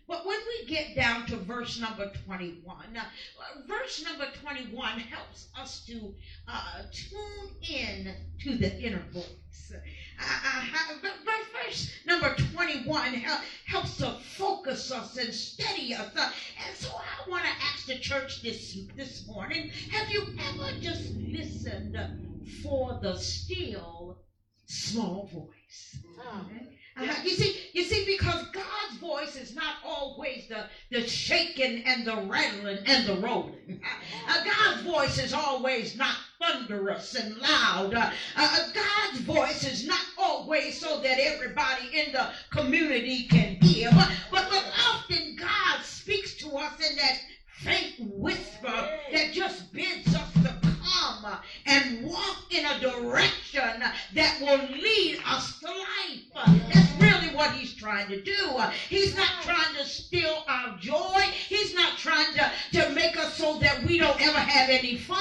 But 0.07 0.25
when 0.25 0.39
we 0.47 0.67
get 0.67 0.95
down 0.95 1.25
to 1.27 1.35
verse 1.35 1.79
number 1.81 2.09
21, 2.25 2.77
uh, 2.95 3.01
verse 3.67 4.03
number 4.05 4.27
21 4.41 4.99
helps 4.99 5.49
us 5.59 5.85
to 5.87 6.13
uh, 6.47 6.83
tune 6.93 7.49
in 7.69 8.13
to 8.43 8.57
the 8.57 8.79
inner 8.79 9.03
voice. 9.11 9.73
Uh, 9.73 10.23
uh, 10.23 10.95
but 11.01 11.13
verse 11.65 11.91
number 12.05 12.33
21 12.53 13.13
hel- 13.15 13.41
helps 13.65 13.97
to 13.97 14.17
focus 14.37 14.91
us 14.93 15.17
and 15.17 15.33
steady 15.33 15.93
us. 15.93 16.09
Uh, 16.15 16.31
and 16.65 16.77
so 16.77 16.89
I 16.89 17.29
want 17.29 17.43
to 17.43 17.49
ask 17.49 17.85
the 17.85 17.99
church 17.99 18.41
this, 18.41 18.77
this 18.95 19.27
morning 19.27 19.71
have 19.91 20.09
you 20.09 20.25
ever 20.39 20.71
just 20.79 21.15
listened 21.15 21.97
for 22.63 22.97
the 23.01 23.17
still 23.17 24.19
small 24.67 25.29
voice? 25.33 25.97
Uh, 26.17 26.43
Uh, 26.99 27.13
you 27.23 27.31
see, 27.31 27.51
you 27.73 27.83
see, 27.83 28.01
because 28.05 28.43
God's 28.51 28.97
voice 28.99 29.35
is 29.35 29.53
not 29.53 29.75
always 29.83 30.47
the, 30.47 30.65
the 30.91 31.01
shaking 31.01 31.79
and 31.85 32.05
the 32.05 32.17
rattling 32.17 32.79
and 32.85 33.05
the 33.05 33.15
rolling. 33.15 33.79
Uh, 34.27 34.37
God's 34.43 34.81
voice 34.81 35.17
is 35.17 35.33
always 35.33 35.95
not 35.95 36.15
thunderous 36.41 37.15
and 37.15 37.33
loud. 37.37 37.93
Uh, 37.93 38.07
uh, 38.35 38.59
God's 38.73 39.19
voice 39.19 39.63
is 39.63 39.83
not 39.83 40.03
always 40.17 40.75
so 40.75 40.97
that 40.97 41.19
everybody 41.19 41.89
in 41.93 42.11
the 42.11 42.27
community 42.51 43.23
can 43.23 43.57
hear. 43.61 43.89
But, 43.91 44.09
but, 44.31 44.45
but 44.49 44.63
often 44.89 45.35
God 45.35 45.81
speaks 45.81 46.33
to 46.35 46.57
us 46.57 46.73
in 46.79 46.95
that 46.97 47.19
faint 47.45 47.91
whisper 47.97 48.85
that 49.11 49.31
just 49.31 49.71
bids 49.71 50.13
us 50.15 50.31
to 50.43 50.53
come 50.61 51.25
uh, 51.25 51.37
and 51.65 51.96
in 52.57 52.65
a 52.65 52.79
direction 52.79 53.83
that 54.13 54.37
will 54.41 54.67
lead 54.77 55.19
us 55.25 55.59
to 55.59 55.67
life. 55.67 56.47
That's 56.73 56.91
really 56.99 57.35
what 57.35 57.51
he's 57.51 57.75
trying 57.75 58.07
to 58.09 58.21
do. 58.21 58.59
He's 58.89 59.15
not 59.15 59.29
trying 59.43 59.75
to 59.75 59.85
steal 59.85 60.43
our 60.47 60.77
joy. 60.77 61.21
He's 61.47 61.75
not 61.75 61.97
trying 61.97 62.33
to, 62.33 62.51
to 62.73 62.89
make 62.93 63.17
us 63.17 63.35
so 63.35 63.59
that 63.59 63.83
we 63.83 63.99
don't 63.99 64.19
ever 64.21 64.39
have 64.39 64.69
any 64.69 64.95
fun 64.95 65.17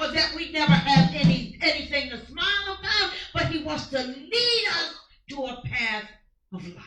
or 0.00 0.08
that 0.08 0.32
we 0.34 0.50
never 0.52 0.72
have 0.72 1.14
any 1.14 1.58
anything 1.60 2.08
to 2.10 2.24
smile 2.26 2.78
about. 2.78 3.12
But 3.34 3.46
he 3.46 3.62
wants 3.62 3.88
to 3.88 3.98
lead 3.98 4.64
us 4.68 4.94
to 5.30 5.44
a 5.44 5.62
path 5.66 6.08
of 6.52 6.66
life. 6.66 6.84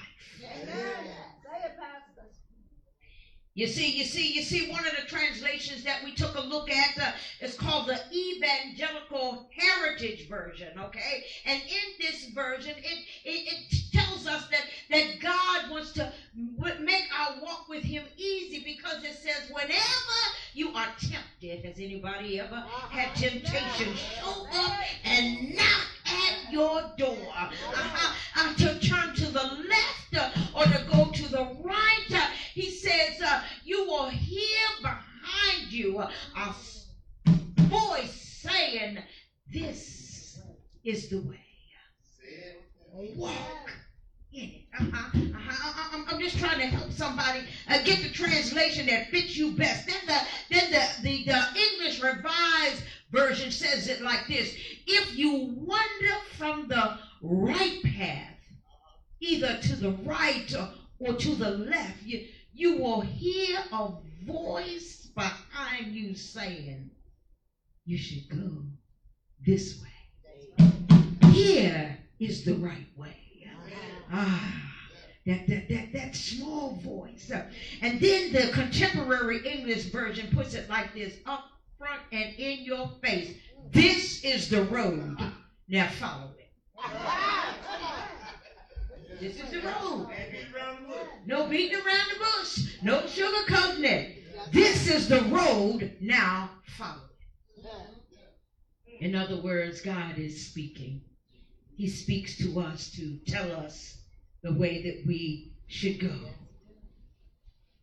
You 3.55 3.67
see, 3.67 3.91
you 3.91 4.03
see, 4.03 4.33
you 4.33 4.41
see, 4.41 4.71
one 4.71 4.83
of 4.83 4.93
the 4.95 5.07
translations 5.07 5.83
that 5.83 6.03
we 6.03 6.15
took 6.15 6.35
a 6.35 6.41
look 6.41 6.71
at 6.71 6.97
uh, 6.99 7.11
is 7.39 7.55
called 7.55 7.87
the 7.87 7.99
Evangelical 8.11 9.47
Heritage 9.55 10.27
Version, 10.27 10.79
okay? 10.79 11.23
And 11.45 11.61
in 11.61 11.93
this 11.99 12.29
version, 12.33 12.73
it, 12.77 13.05
it, 13.23 13.53
it 13.71 13.93
tells 13.93 14.25
us 14.25 14.47
that, 14.49 14.63
that 14.89 15.19
God 15.21 15.69
wants 15.69 15.91
to 15.93 16.11
make 16.79 17.05
our 17.15 17.43
walk 17.43 17.69
with 17.69 17.83
Him 17.83 18.03
easy 18.17 18.63
because 18.63 19.03
it 19.03 19.13
says, 19.13 19.51
whenever 19.51 19.79
you 20.55 20.69
are 20.73 20.87
tempted, 20.99 21.63
has 21.63 21.77
anybody 21.77 22.39
ever 22.39 22.63
had 22.89 23.15
temptation? 23.15 23.93
Show 23.95 24.47
up 24.51 24.79
and 25.05 25.55
knock 25.55 25.87
at 26.07 26.51
your 26.51 26.91
door. 26.97 27.17
Uh-huh, 27.37 28.15
uh, 28.35 28.53
to 28.55 28.79
turn 28.79 29.13
to 29.13 29.25
the 29.25 29.43
left 29.69 30.17
uh, 30.17 30.29
or 30.55 30.63
to 30.63 30.85
go 30.91 31.11
to 31.11 31.31
the 31.31 31.55
right? 31.63 31.93
He 32.53 32.69
says, 32.69 33.19
uh, 33.21 33.41
you 33.63 33.85
will 33.85 34.09
hear 34.09 34.67
behind 34.81 35.71
you 35.71 35.99
a 35.99 36.55
voice 37.61 38.41
saying, 38.43 38.99
This 39.51 40.39
is 40.83 41.09
the 41.09 41.21
way. 41.21 41.39
Walk 43.15 43.71
in 44.33 44.49
it. 44.49 44.61
Uh-huh, 44.79 45.19
uh-huh. 45.35 46.03
I'm 46.11 46.19
just 46.19 46.37
trying 46.37 46.59
to 46.59 46.67
help 46.67 46.91
somebody 46.91 47.39
uh, 47.67 47.81
get 47.83 48.03
the 48.03 48.09
translation 48.09 48.85
that 48.85 49.09
fits 49.09 49.35
you 49.35 49.53
best. 49.53 49.87
Then 49.87 49.97
the 50.05 50.21
then 50.51 50.71
the, 50.71 51.01
the, 51.01 51.23
the 51.25 51.59
English 51.71 52.03
Revised 52.03 52.83
Version 53.11 53.51
says 53.51 53.87
it 53.87 54.01
like 54.01 54.27
this: 54.27 54.55
If 54.85 55.17
you 55.17 55.55
wander 55.55 56.15
from 56.37 56.67
the 56.67 56.97
right 57.21 57.81
path, 57.83 58.37
either 59.19 59.57
to 59.59 59.75
the 59.75 59.91
right 60.03 60.53
or, 60.55 60.69
or 60.99 61.13
to 61.15 61.35
the 61.35 61.49
left, 61.49 62.03
you, 62.03 62.25
you 62.53 62.77
will 62.77 63.01
hear 63.01 63.59
a 63.71 63.89
voice 64.25 65.07
behind 65.15 65.87
you 65.93 66.15
saying, 66.15 66.91
You 67.85 67.97
should 67.97 68.29
go 68.29 68.63
this 69.45 69.81
way. 69.81 70.69
Here 71.31 71.97
is 72.19 72.45
the 72.45 72.55
right 72.55 72.87
way. 72.95 73.17
Ah, 74.11 74.71
that, 75.25 75.47
that, 75.47 75.67
that, 75.69 75.93
that 75.93 76.15
small 76.15 76.75
voice. 76.75 77.31
And 77.81 77.99
then 77.99 78.31
the 78.31 78.51
contemporary 78.53 79.39
English 79.47 79.85
version 79.85 80.29
puts 80.35 80.53
it 80.53 80.69
like 80.69 80.93
this 80.93 81.15
up 81.25 81.45
front 81.77 82.01
and 82.11 82.35
in 82.37 82.63
your 82.63 82.91
face. 83.01 83.35
This 83.71 84.23
is 84.23 84.49
the 84.49 84.63
road. 84.63 85.17
Now 85.67 85.87
follow 85.89 86.31
it. 86.37 86.51
This 89.19 89.39
is 89.39 89.49
the 89.51 89.61
road. 89.61 90.07
No 91.25 91.47
beating 91.47 91.77
around 91.77 92.09
the 92.11 92.19
bush. 92.19 92.77
No 92.81 93.01
sugarcoating 93.01 93.83
it. 93.83 94.51
This 94.51 94.89
is 94.89 95.07
the 95.07 95.21
road. 95.23 95.95
Now 96.01 96.49
follow 96.65 97.01
it. 97.57 97.63
In 98.99 99.15
other 99.15 99.41
words, 99.41 99.81
God 99.81 100.17
is 100.17 100.47
speaking. 100.47 101.01
He 101.75 101.89
speaks 101.89 102.37
to 102.37 102.59
us 102.59 102.91
to 102.91 103.17
tell 103.27 103.51
us 103.51 103.97
the 104.43 104.53
way 104.53 104.83
that 104.83 105.07
we 105.07 105.53
should 105.67 105.99
go. 105.99 106.15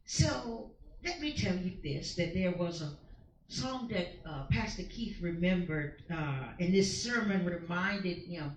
So 0.04 0.70
let 1.04 1.20
me 1.20 1.32
tell 1.32 1.56
you 1.56 1.72
this 1.82 2.14
that 2.16 2.34
there 2.34 2.52
was 2.52 2.82
a 2.82 2.92
song 3.48 3.88
that 3.88 4.08
uh, 4.24 4.44
Pastor 4.50 4.84
Keith 4.84 5.16
remembered, 5.20 6.02
uh, 6.12 6.44
and 6.60 6.72
this 6.72 7.02
sermon 7.02 7.44
reminded 7.44 8.18
him 8.18 8.56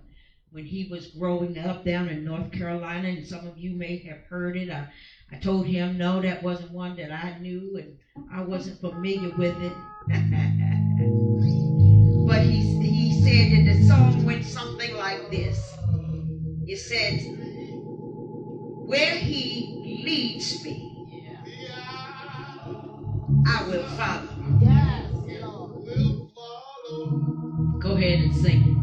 when 0.53 0.65
he 0.65 0.85
was 0.85 1.07
growing 1.07 1.57
up 1.57 1.83
down 1.83 2.07
in 2.07 2.23
North 2.23 2.51
Carolina, 2.51 3.07
and 3.07 3.25
some 3.25 3.45
of 3.45 3.57
you 3.57 3.73
may 3.73 3.97
have 3.97 4.19
heard 4.29 4.55
it. 4.55 4.69
I, 4.69 4.85
I 5.31 5.35
told 5.35 5.65
him, 5.65 5.97
no, 5.97 6.21
that 6.21 6.43
wasn't 6.43 6.71
one 6.71 6.95
that 6.97 7.11
I 7.11 7.31
knew, 7.31 7.77
and 7.77 7.95
I 8.31 8.41
wasn't 8.41 8.79
familiar 8.79 9.31
with 9.31 9.59
it. 9.59 9.73
but 12.27 12.41
he, 12.41 12.61
he 12.81 13.11
said 13.11 13.51
that 13.51 13.65
the 13.65 13.75
song 13.87 14.23
went 14.23 14.45
something 14.45 14.93
like 14.93 15.19
this. 15.31 15.75
It 16.67 16.77
said, 16.77 17.21
Where 18.85 19.15
he 19.15 20.03
leads 20.05 20.63
me, 20.63 20.87
I 23.45 23.61
will 23.61 23.83
follow. 23.83 24.57
Yes, 24.61 25.11
Lord. 25.41 25.71
Go 27.79 27.95
ahead 27.95 28.19
and 28.19 28.35
sing 28.35 28.63
it. 28.63 28.82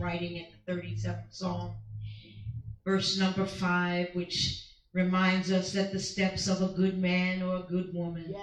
Writing 0.00 0.36
in 0.36 0.46
the 0.66 0.72
37th 0.72 1.24
Psalm, 1.30 1.74
verse 2.84 3.18
number 3.18 3.46
5, 3.46 4.08
which 4.14 4.68
reminds 4.92 5.50
us 5.50 5.72
that 5.72 5.92
the 5.92 5.98
steps 5.98 6.48
of 6.48 6.62
a 6.62 6.74
good 6.74 6.98
man 6.98 7.42
or 7.42 7.56
a 7.56 7.66
good 7.68 7.94
woman 7.94 8.26
yes. 8.28 8.40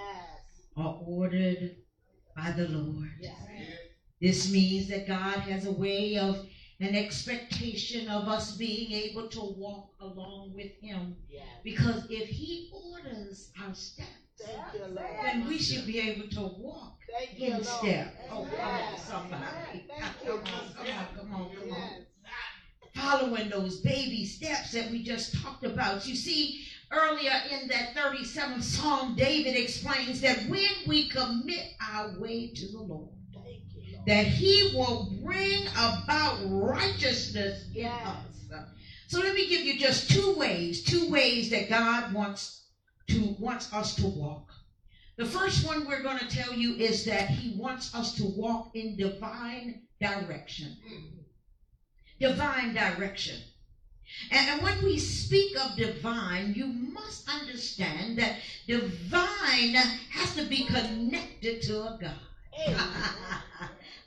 are 0.76 0.98
ordered 1.06 1.76
by 2.36 2.50
the 2.52 2.68
Lord. 2.68 3.10
Yes. 3.20 3.34
This 4.20 4.50
means 4.50 4.88
that 4.88 5.06
God 5.06 5.38
has 5.40 5.66
a 5.66 5.72
way 5.72 6.18
of 6.18 6.46
an 6.80 6.94
expectation 6.94 8.08
of 8.08 8.28
us 8.28 8.56
being 8.56 8.92
able 8.92 9.28
to 9.28 9.40
walk 9.40 9.90
along 10.00 10.52
with 10.54 10.72
Him. 10.80 11.16
Yes. 11.28 11.46
Because 11.62 12.06
if 12.10 12.28
He 12.28 12.70
orders 12.72 13.50
our 13.62 13.74
steps, 13.74 14.08
then 15.22 15.46
we 15.46 15.58
should 15.58 15.86
be 15.86 15.98
able 15.98 16.28
to 16.28 16.40
walk 16.58 16.96
in 17.36 17.62
step. 17.62 18.14
Oh, 18.30 18.48
come 18.56 18.70
on, 18.70 18.98
somebody. 18.98 19.86
Come 20.24 20.32
on, 20.32 20.44
come 20.44 20.92
on, 20.92 21.06
come 21.16 21.34
on, 21.34 21.50
come 21.50 21.72
on. 21.72 22.06
Following 22.94 23.48
those 23.48 23.80
baby 23.80 24.24
steps 24.24 24.72
that 24.72 24.90
we 24.90 25.02
just 25.02 25.40
talked 25.42 25.64
about. 25.64 26.06
You 26.06 26.14
see, 26.14 26.60
earlier 26.90 27.32
in 27.50 27.68
that 27.68 27.94
37th 27.94 28.62
Psalm, 28.62 29.14
David 29.16 29.56
explains 29.56 30.20
that 30.20 30.38
when 30.48 30.70
we 30.86 31.08
commit 31.08 31.66
our 31.92 32.10
way 32.18 32.52
to 32.54 32.68
the 32.72 32.78
Lord, 32.80 33.08
that 34.06 34.26
he 34.26 34.72
will 34.74 35.08
bring 35.22 35.66
about 35.68 36.38
righteousness 36.44 37.64
in 37.74 37.86
us. 37.86 38.24
So 39.06 39.20
let 39.20 39.34
me 39.34 39.48
give 39.48 39.62
you 39.62 39.76
just 39.78 40.08
two 40.10 40.34
ways, 40.36 40.82
two 40.82 41.10
ways 41.10 41.50
that 41.50 41.68
God 41.68 42.12
wants 42.12 42.59
to 43.10 43.36
wants 43.38 43.72
us 43.72 43.94
to 43.96 44.06
walk. 44.06 44.50
The 45.16 45.26
first 45.26 45.66
one 45.66 45.86
we're 45.86 46.02
going 46.02 46.18
to 46.18 46.28
tell 46.28 46.54
you 46.54 46.74
is 46.76 47.04
that 47.04 47.28
he 47.28 47.56
wants 47.58 47.94
us 47.94 48.14
to 48.16 48.24
walk 48.24 48.70
in 48.74 48.96
divine 48.96 49.82
direction. 50.00 50.76
Divine 52.18 52.74
direction. 52.74 53.36
And 54.30 54.62
when 54.62 54.82
we 54.82 54.98
speak 54.98 55.58
of 55.58 55.76
divine, 55.76 56.54
you 56.54 56.66
must 56.66 57.28
understand 57.28 58.18
that 58.18 58.36
divine 58.66 59.74
has 59.74 60.34
to 60.36 60.44
be 60.44 60.64
connected 60.64 61.62
to 61.62 61.82
a 61.82 61.98
God. 62.00 62.14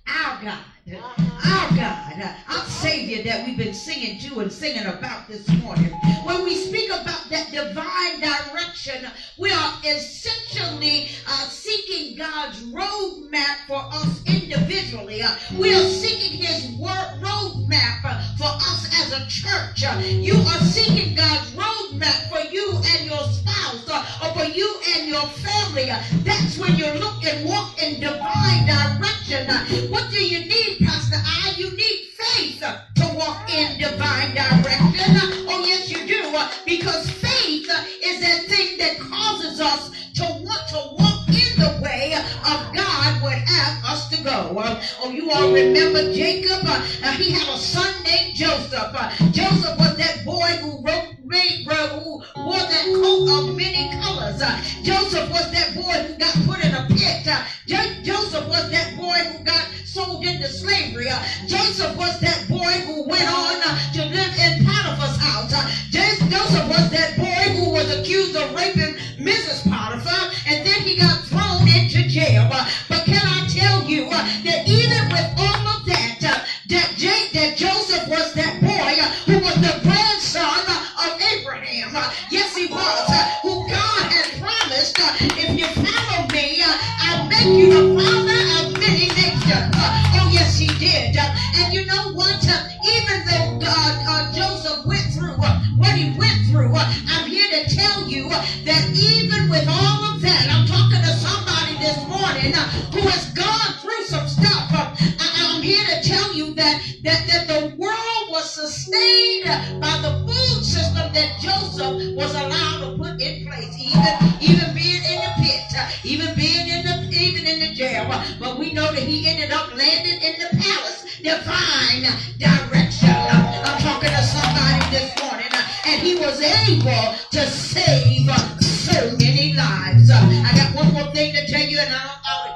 our 0.08 0.44
God, 0.44 0.64
our 0.92 1.70
God, 1.76 2.36
our 2.50 2.66
Savior 2.66 3.24
that 3.24 3.46
we've 3.46 3.58
been 3.58 3.74
singing 3.74 4.20
to 4.20 4.40
and 4.40 4.52
singing 4.52 4.86
about 4.86 5.30
this 5.30 5.48
morning. 5.62 5.92
When 6.26 6.44
we 6.44 6.56
speak 6.56 6.90
about 6.90 7.30
that 7.30 7.52
divine 7.52 8.20
direction, 8.20 9.10
we 9.38 9.50
are 9.52 9.74
essentially 9.86 11.08
uh, 11.28 11.46
seeking 11.46 12.18
God's 12.18 12.62
roadmap 12.64 13.66
for 13.68 13.82
us 13.94 14.24
individually. 14.26 15.22
Uh, 15.22 15.36
we 15.58 15.74
are 15.74 15.88
seeking 15.88 16.42
His 16.42 16.76
word 16.78 17.22
roadmap 17.22 18.04
uh, 18.04 18.36
for 18.36 18.46
us 18.46 18.86
as 19.02 19.14
a 19.14 19.26
church. 19.28 19.86
Uh, 19.86 20.00
you 20.04 20.36
are 20.36 20.60
seeking 20.60 21.16
God's 21.16 21.52
roadmap 21.52 22.30
for 22.30 22.52
you 22.52 22.74
and 22.74 23.06
your 23.06 23.24
spouse 23.24 23.88
uh, 23.90 24.28
or 24.28 24.34
for 24.38 24.52
you 24.52 24.76
and 24.98 25.08
your 25.08 25.22
family. 25.22 25.90
Uh, 25.90 26.02
that's 26.24 26.58
when 26.58 26.76
you 26.76 26.92
look 26.96 27.24
and 27.24 27.48
walk 27.48 27.82
in 27.82 28.02
divine 28.02 28.66
direction. 28.66 29.48
What 29.90 30.12
do 30.12 30.24
you 30.24 30.46
need, 30.46 30.73
Pastor 30.82 31.18
I? 31.24 31.52
You 31.56 31.70
need 31.76 31.98
faith 32.02 32.62
to 32.96 33.08
walk 33.16 33.50
in 33.50 33.78
divine 33.78 34.34
direction. 34.34 35.16
Oh, 35.48 35.62
yes, 35.66 35.90
you 35.90 36.06
do. 36.06 36.36
Because 36.66 37.10
faith 37.10 37.68
is 38.04 38.20
that 38.20 38.40
thing 38.48 38.78
that 38.78 38.98
causes 38.98 39.60
us 39.60 39.90
to 40.16 40.24
want 40.24 40.68
to 40.68 40.82
walk 40.92 41.13
the 41.56 41.80
way 41.82 42.14
of 42.14 42.74
God 42.76 43.24
would 43.24 43.34
have 43.34 43.84
us 43.86 44.10
to 44.10 44.24
go. 44.24 44.54
Oh, 45.02 45.12
you 45.12 45.32
all 45.32 45.52
remember 45.52 46.14
Jacob? 46.14 46.62
Uh, 46.66 46.82
he 47.14 47.32
had 47.32 47.48
a 47.48 47.58
son 47.58 48.04
named 48.04 48.36
Joseph. 48.36 48.92
Uh, 48.94 49.10
Joseph 49.32 49.78
was 49.78 49.98
that 49.98 50.24
boy 50.26 50.48
who 50.62 50.84
wrote 50.84 51.14
who 52.04 52.22
wore 52.36 52.60
that 52.60 52.86
coat 52.86 53.50
of 53.50 53.56
many 53.56 53.90
colors. 54.02 54.42
Uh, 54.42 54.62
Joseph 54.84 55.30
was 55.30 55.52
that 55.52 55.74
boy 55.74 55.98
who 56.06 56.14
got 56.18 56.34
put 56.46 56.64
in 56.64 56.74
a 56.74 56.86
pit. 56.90 57.28
Uh, 57.28 57.44
Joseph 58.04 58.48
was 58.48 58.70
that 58.72 58.96
boy 58.98 59.18
who 59.32 59.44
got 59.44 59.66
sold 59.86 60.26
into 60.26 60.48
slavery. 60.48 61.10
Uh, 61.10 61.24
Joseph 61.48 61.96
was 61.98 62.20
that 62.20 62.48
boy 62.50 62.72
who 62.86 63.08
went 63.08 63.30
on 63.32 63.62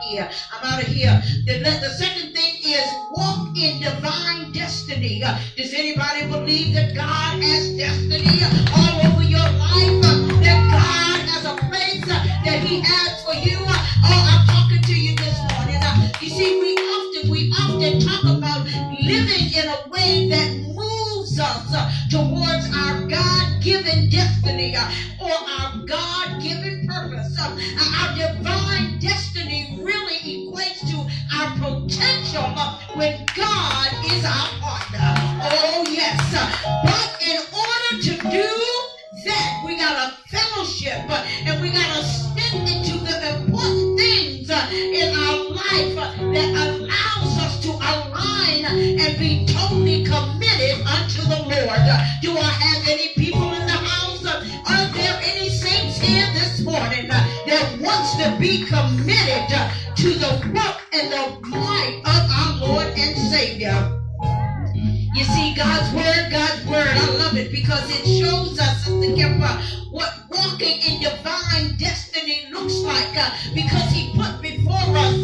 here. 0.07 0.29
I'm 0.51 0.63
out 0.63 0.81
of 0.81 0.87
here. 0.87 1.21
The, 1.45 1.59
the 1.59 1.89
second 1.89 2.33
thing 2.33 2.53
is 2.63 2.87
walk 3.11 3.55
in 3.57 3.81
divine 3.81 4.51
destiny. 4.51 5.19
Does 5.55 5.73
anybody 5.73 6.27
believe 6.27 6.73
that 6.75 6.95
God 6.95 7.41
has 7.43 7.75
destiny 7.75 8.39
all 8.71 8.95
over 9.05 9.23
your 9.23 9.49
life? 9.59 10.01
That 10.43 10.59
God 10.71 11.19
has 11.27 11.43
a 11.45 11.55
place 11.67 12.05
that 12.07 12.59
He 12.63 12.79
has 12.81 13.23
for 13.23 13.35
you? 13.35 13.57
Oh, 13.59 14.21
I'm 14.31 14.47
talking 14.47 14.81
to 14.81 14.95
you 14.95 15.15
this 15.15 15.37
morning. 15.51 15.81
You 16.21 16.29
see, 16.29 16.59
we 16.59 16.71
often, 16.75 17.29
we 17.29 17.51
often 17.59 17.99
talk 17.99 18.23
about 18.23 18.65
living 19.03 19.51
in 19.53 19.67
a 19.67 19.89
way 19.89 20.29
that 20.29 20.49
moves 20.73 21.39
us 21.39 21.67
towards 22.09 22.65
our 22.75 23.05
God-given 23.07 24.09
destiny 24.09 24.75
or 25.19 25.31
our 25.31 25.85
God-given 25.85 26.76
system. 27.37 27.57
Our 27.79 28.15
divine 28.15 28.99
destiny 28.99 29.77
really 29.81 30.17
equates 30.17 30.81
to 30.89 30.97
our 31.35 31.51
potential 31.57 32.43
when 32.95 33.25
God 33.35 33.87
is 34.05 34.25
our 34.25 34.49
partner. 34.59 35.13
Oh, 35.43 35.85
yes. 35.89 36.17
But 36.83 37.21
in 37.21 37.39
order 37.53 38.03
to 38.03 38.13
do 38.29 38.49
that, 39.25 39.63
we 39.65 39.77
got 39.77 40.11
to 40.11 40.17
fellowship 40.29 41.09
and 41.45 41.61
we 41.61 41.69
got 41.69 41.95
to 41.95 42.03
step 42.03 42.53
into 42.53 42.97
the 43.05 43.35
important 43.35 43.99
things 43.99 44.49
in 44.49 45.15
our 45.15 45.49
life 45.49 45.95
that 46.33 46.49
allows 46.55 47.37
us 47.37 47.61
to 47.63 47.71
align 47.71 48.65
and 48.65 49.19
be 49.19 49.45
totally 49.45 50.03
committed 50.03 50.85
unto 50.85 51.21
the 51.21 51.39
Lord. 51.43 51.85
Do 52.21 52.37
I 52.37 52.49
have 52.49 52.87
any 52.87 53.09
people 53.15 53.53
in 53.53 53.65
the 53.65 53.73
house? 53.73 54.25
Are 54.25 54.87
there 54.93 55.19
any 55.23 55.36
here 55.99 56.27
this 56.33 56.61
morning 56.61 57.09
uh, 57.09 57.27
that 57.45 57.79
wants 57.79 58.15
to 58.17 58.35
be 58.39 58.65
committed 58.65 59.51
uh, 59.53 59.71
to 59.95 60.13
the 60.13 60.51
work 60.53 60.77
and 60.93 61.11
the 61.11 61.47
might 61.47 62.01
of 62.05 62.23
our 62.31 62.67
Lord 62.67 62.87
and 62.97 63.17
Savior. 63.17 63.93
You 65.15 65.23
see, 65.23 65.53
God's 65.55 65.93
word, 65.93 66.29
God's 66.31 66.65
word, 66.67 66.87
I 66.87 67.17
love 67.17 67.37
it 67.37 67.51
because 67.51 67.89
it 67.89 68.05
shows 68.05 68.59
us, 68.59 68.85
Sister 68.85 69.15
Kemper, 69.15 69.61
what 69.91 70.13
walking 70.29 70.79
in 70.81 71.01
divine 71.01 71.77
destiny 71.77 72.45
looks 72.51 72.77
like 72.79 73.17
uh, 73.17 73.31
because 73.53 73.91
he 73.91 74.13
put 74.15 74.41
before 74.41 74.97
us 74.97 75.17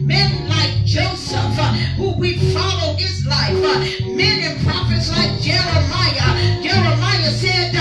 men 0.00 0.48
like 0.48 0.84
Joseph, 0.84 1.56
who 1.96 2.14
we 2.18 2.38
follow 2.52 2.94
his 2.94 3.26
life, 3.26 3.54
men 4.04 4.40
and 4.42 4.66
prophets 4.66 5.10
like 5.10 5.40
Jeremiah. 5.40 6.62
Jeremiah 6.62 7.30
said, 7.30 7.79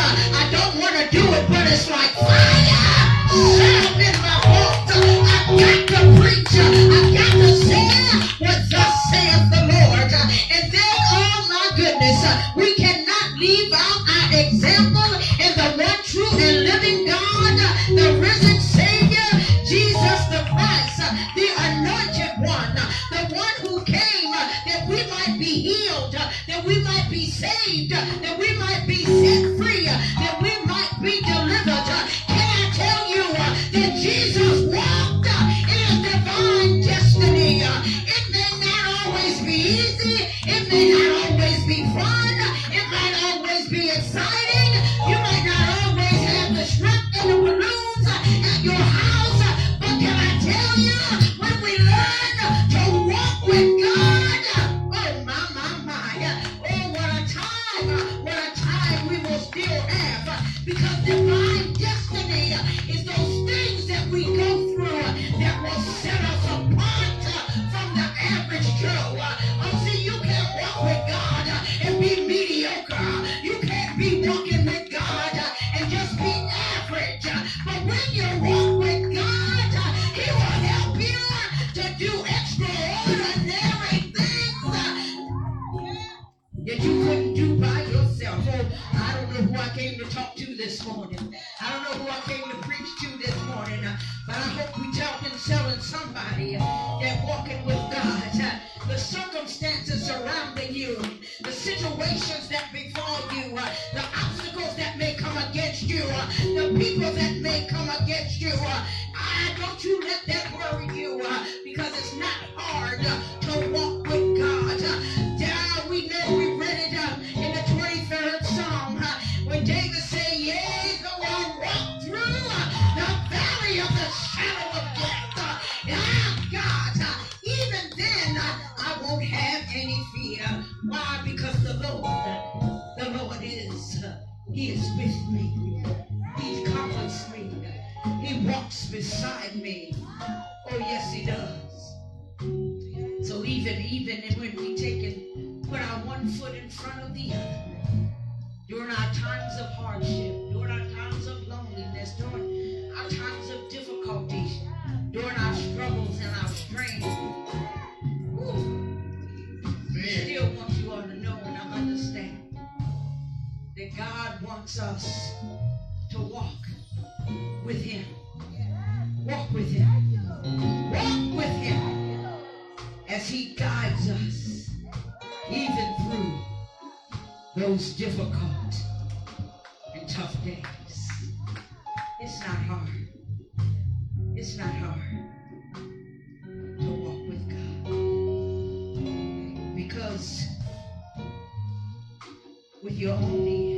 with 192.82 192.98
your 192.98 193.14
own 193.14 193.48
ears, 193.48 193.69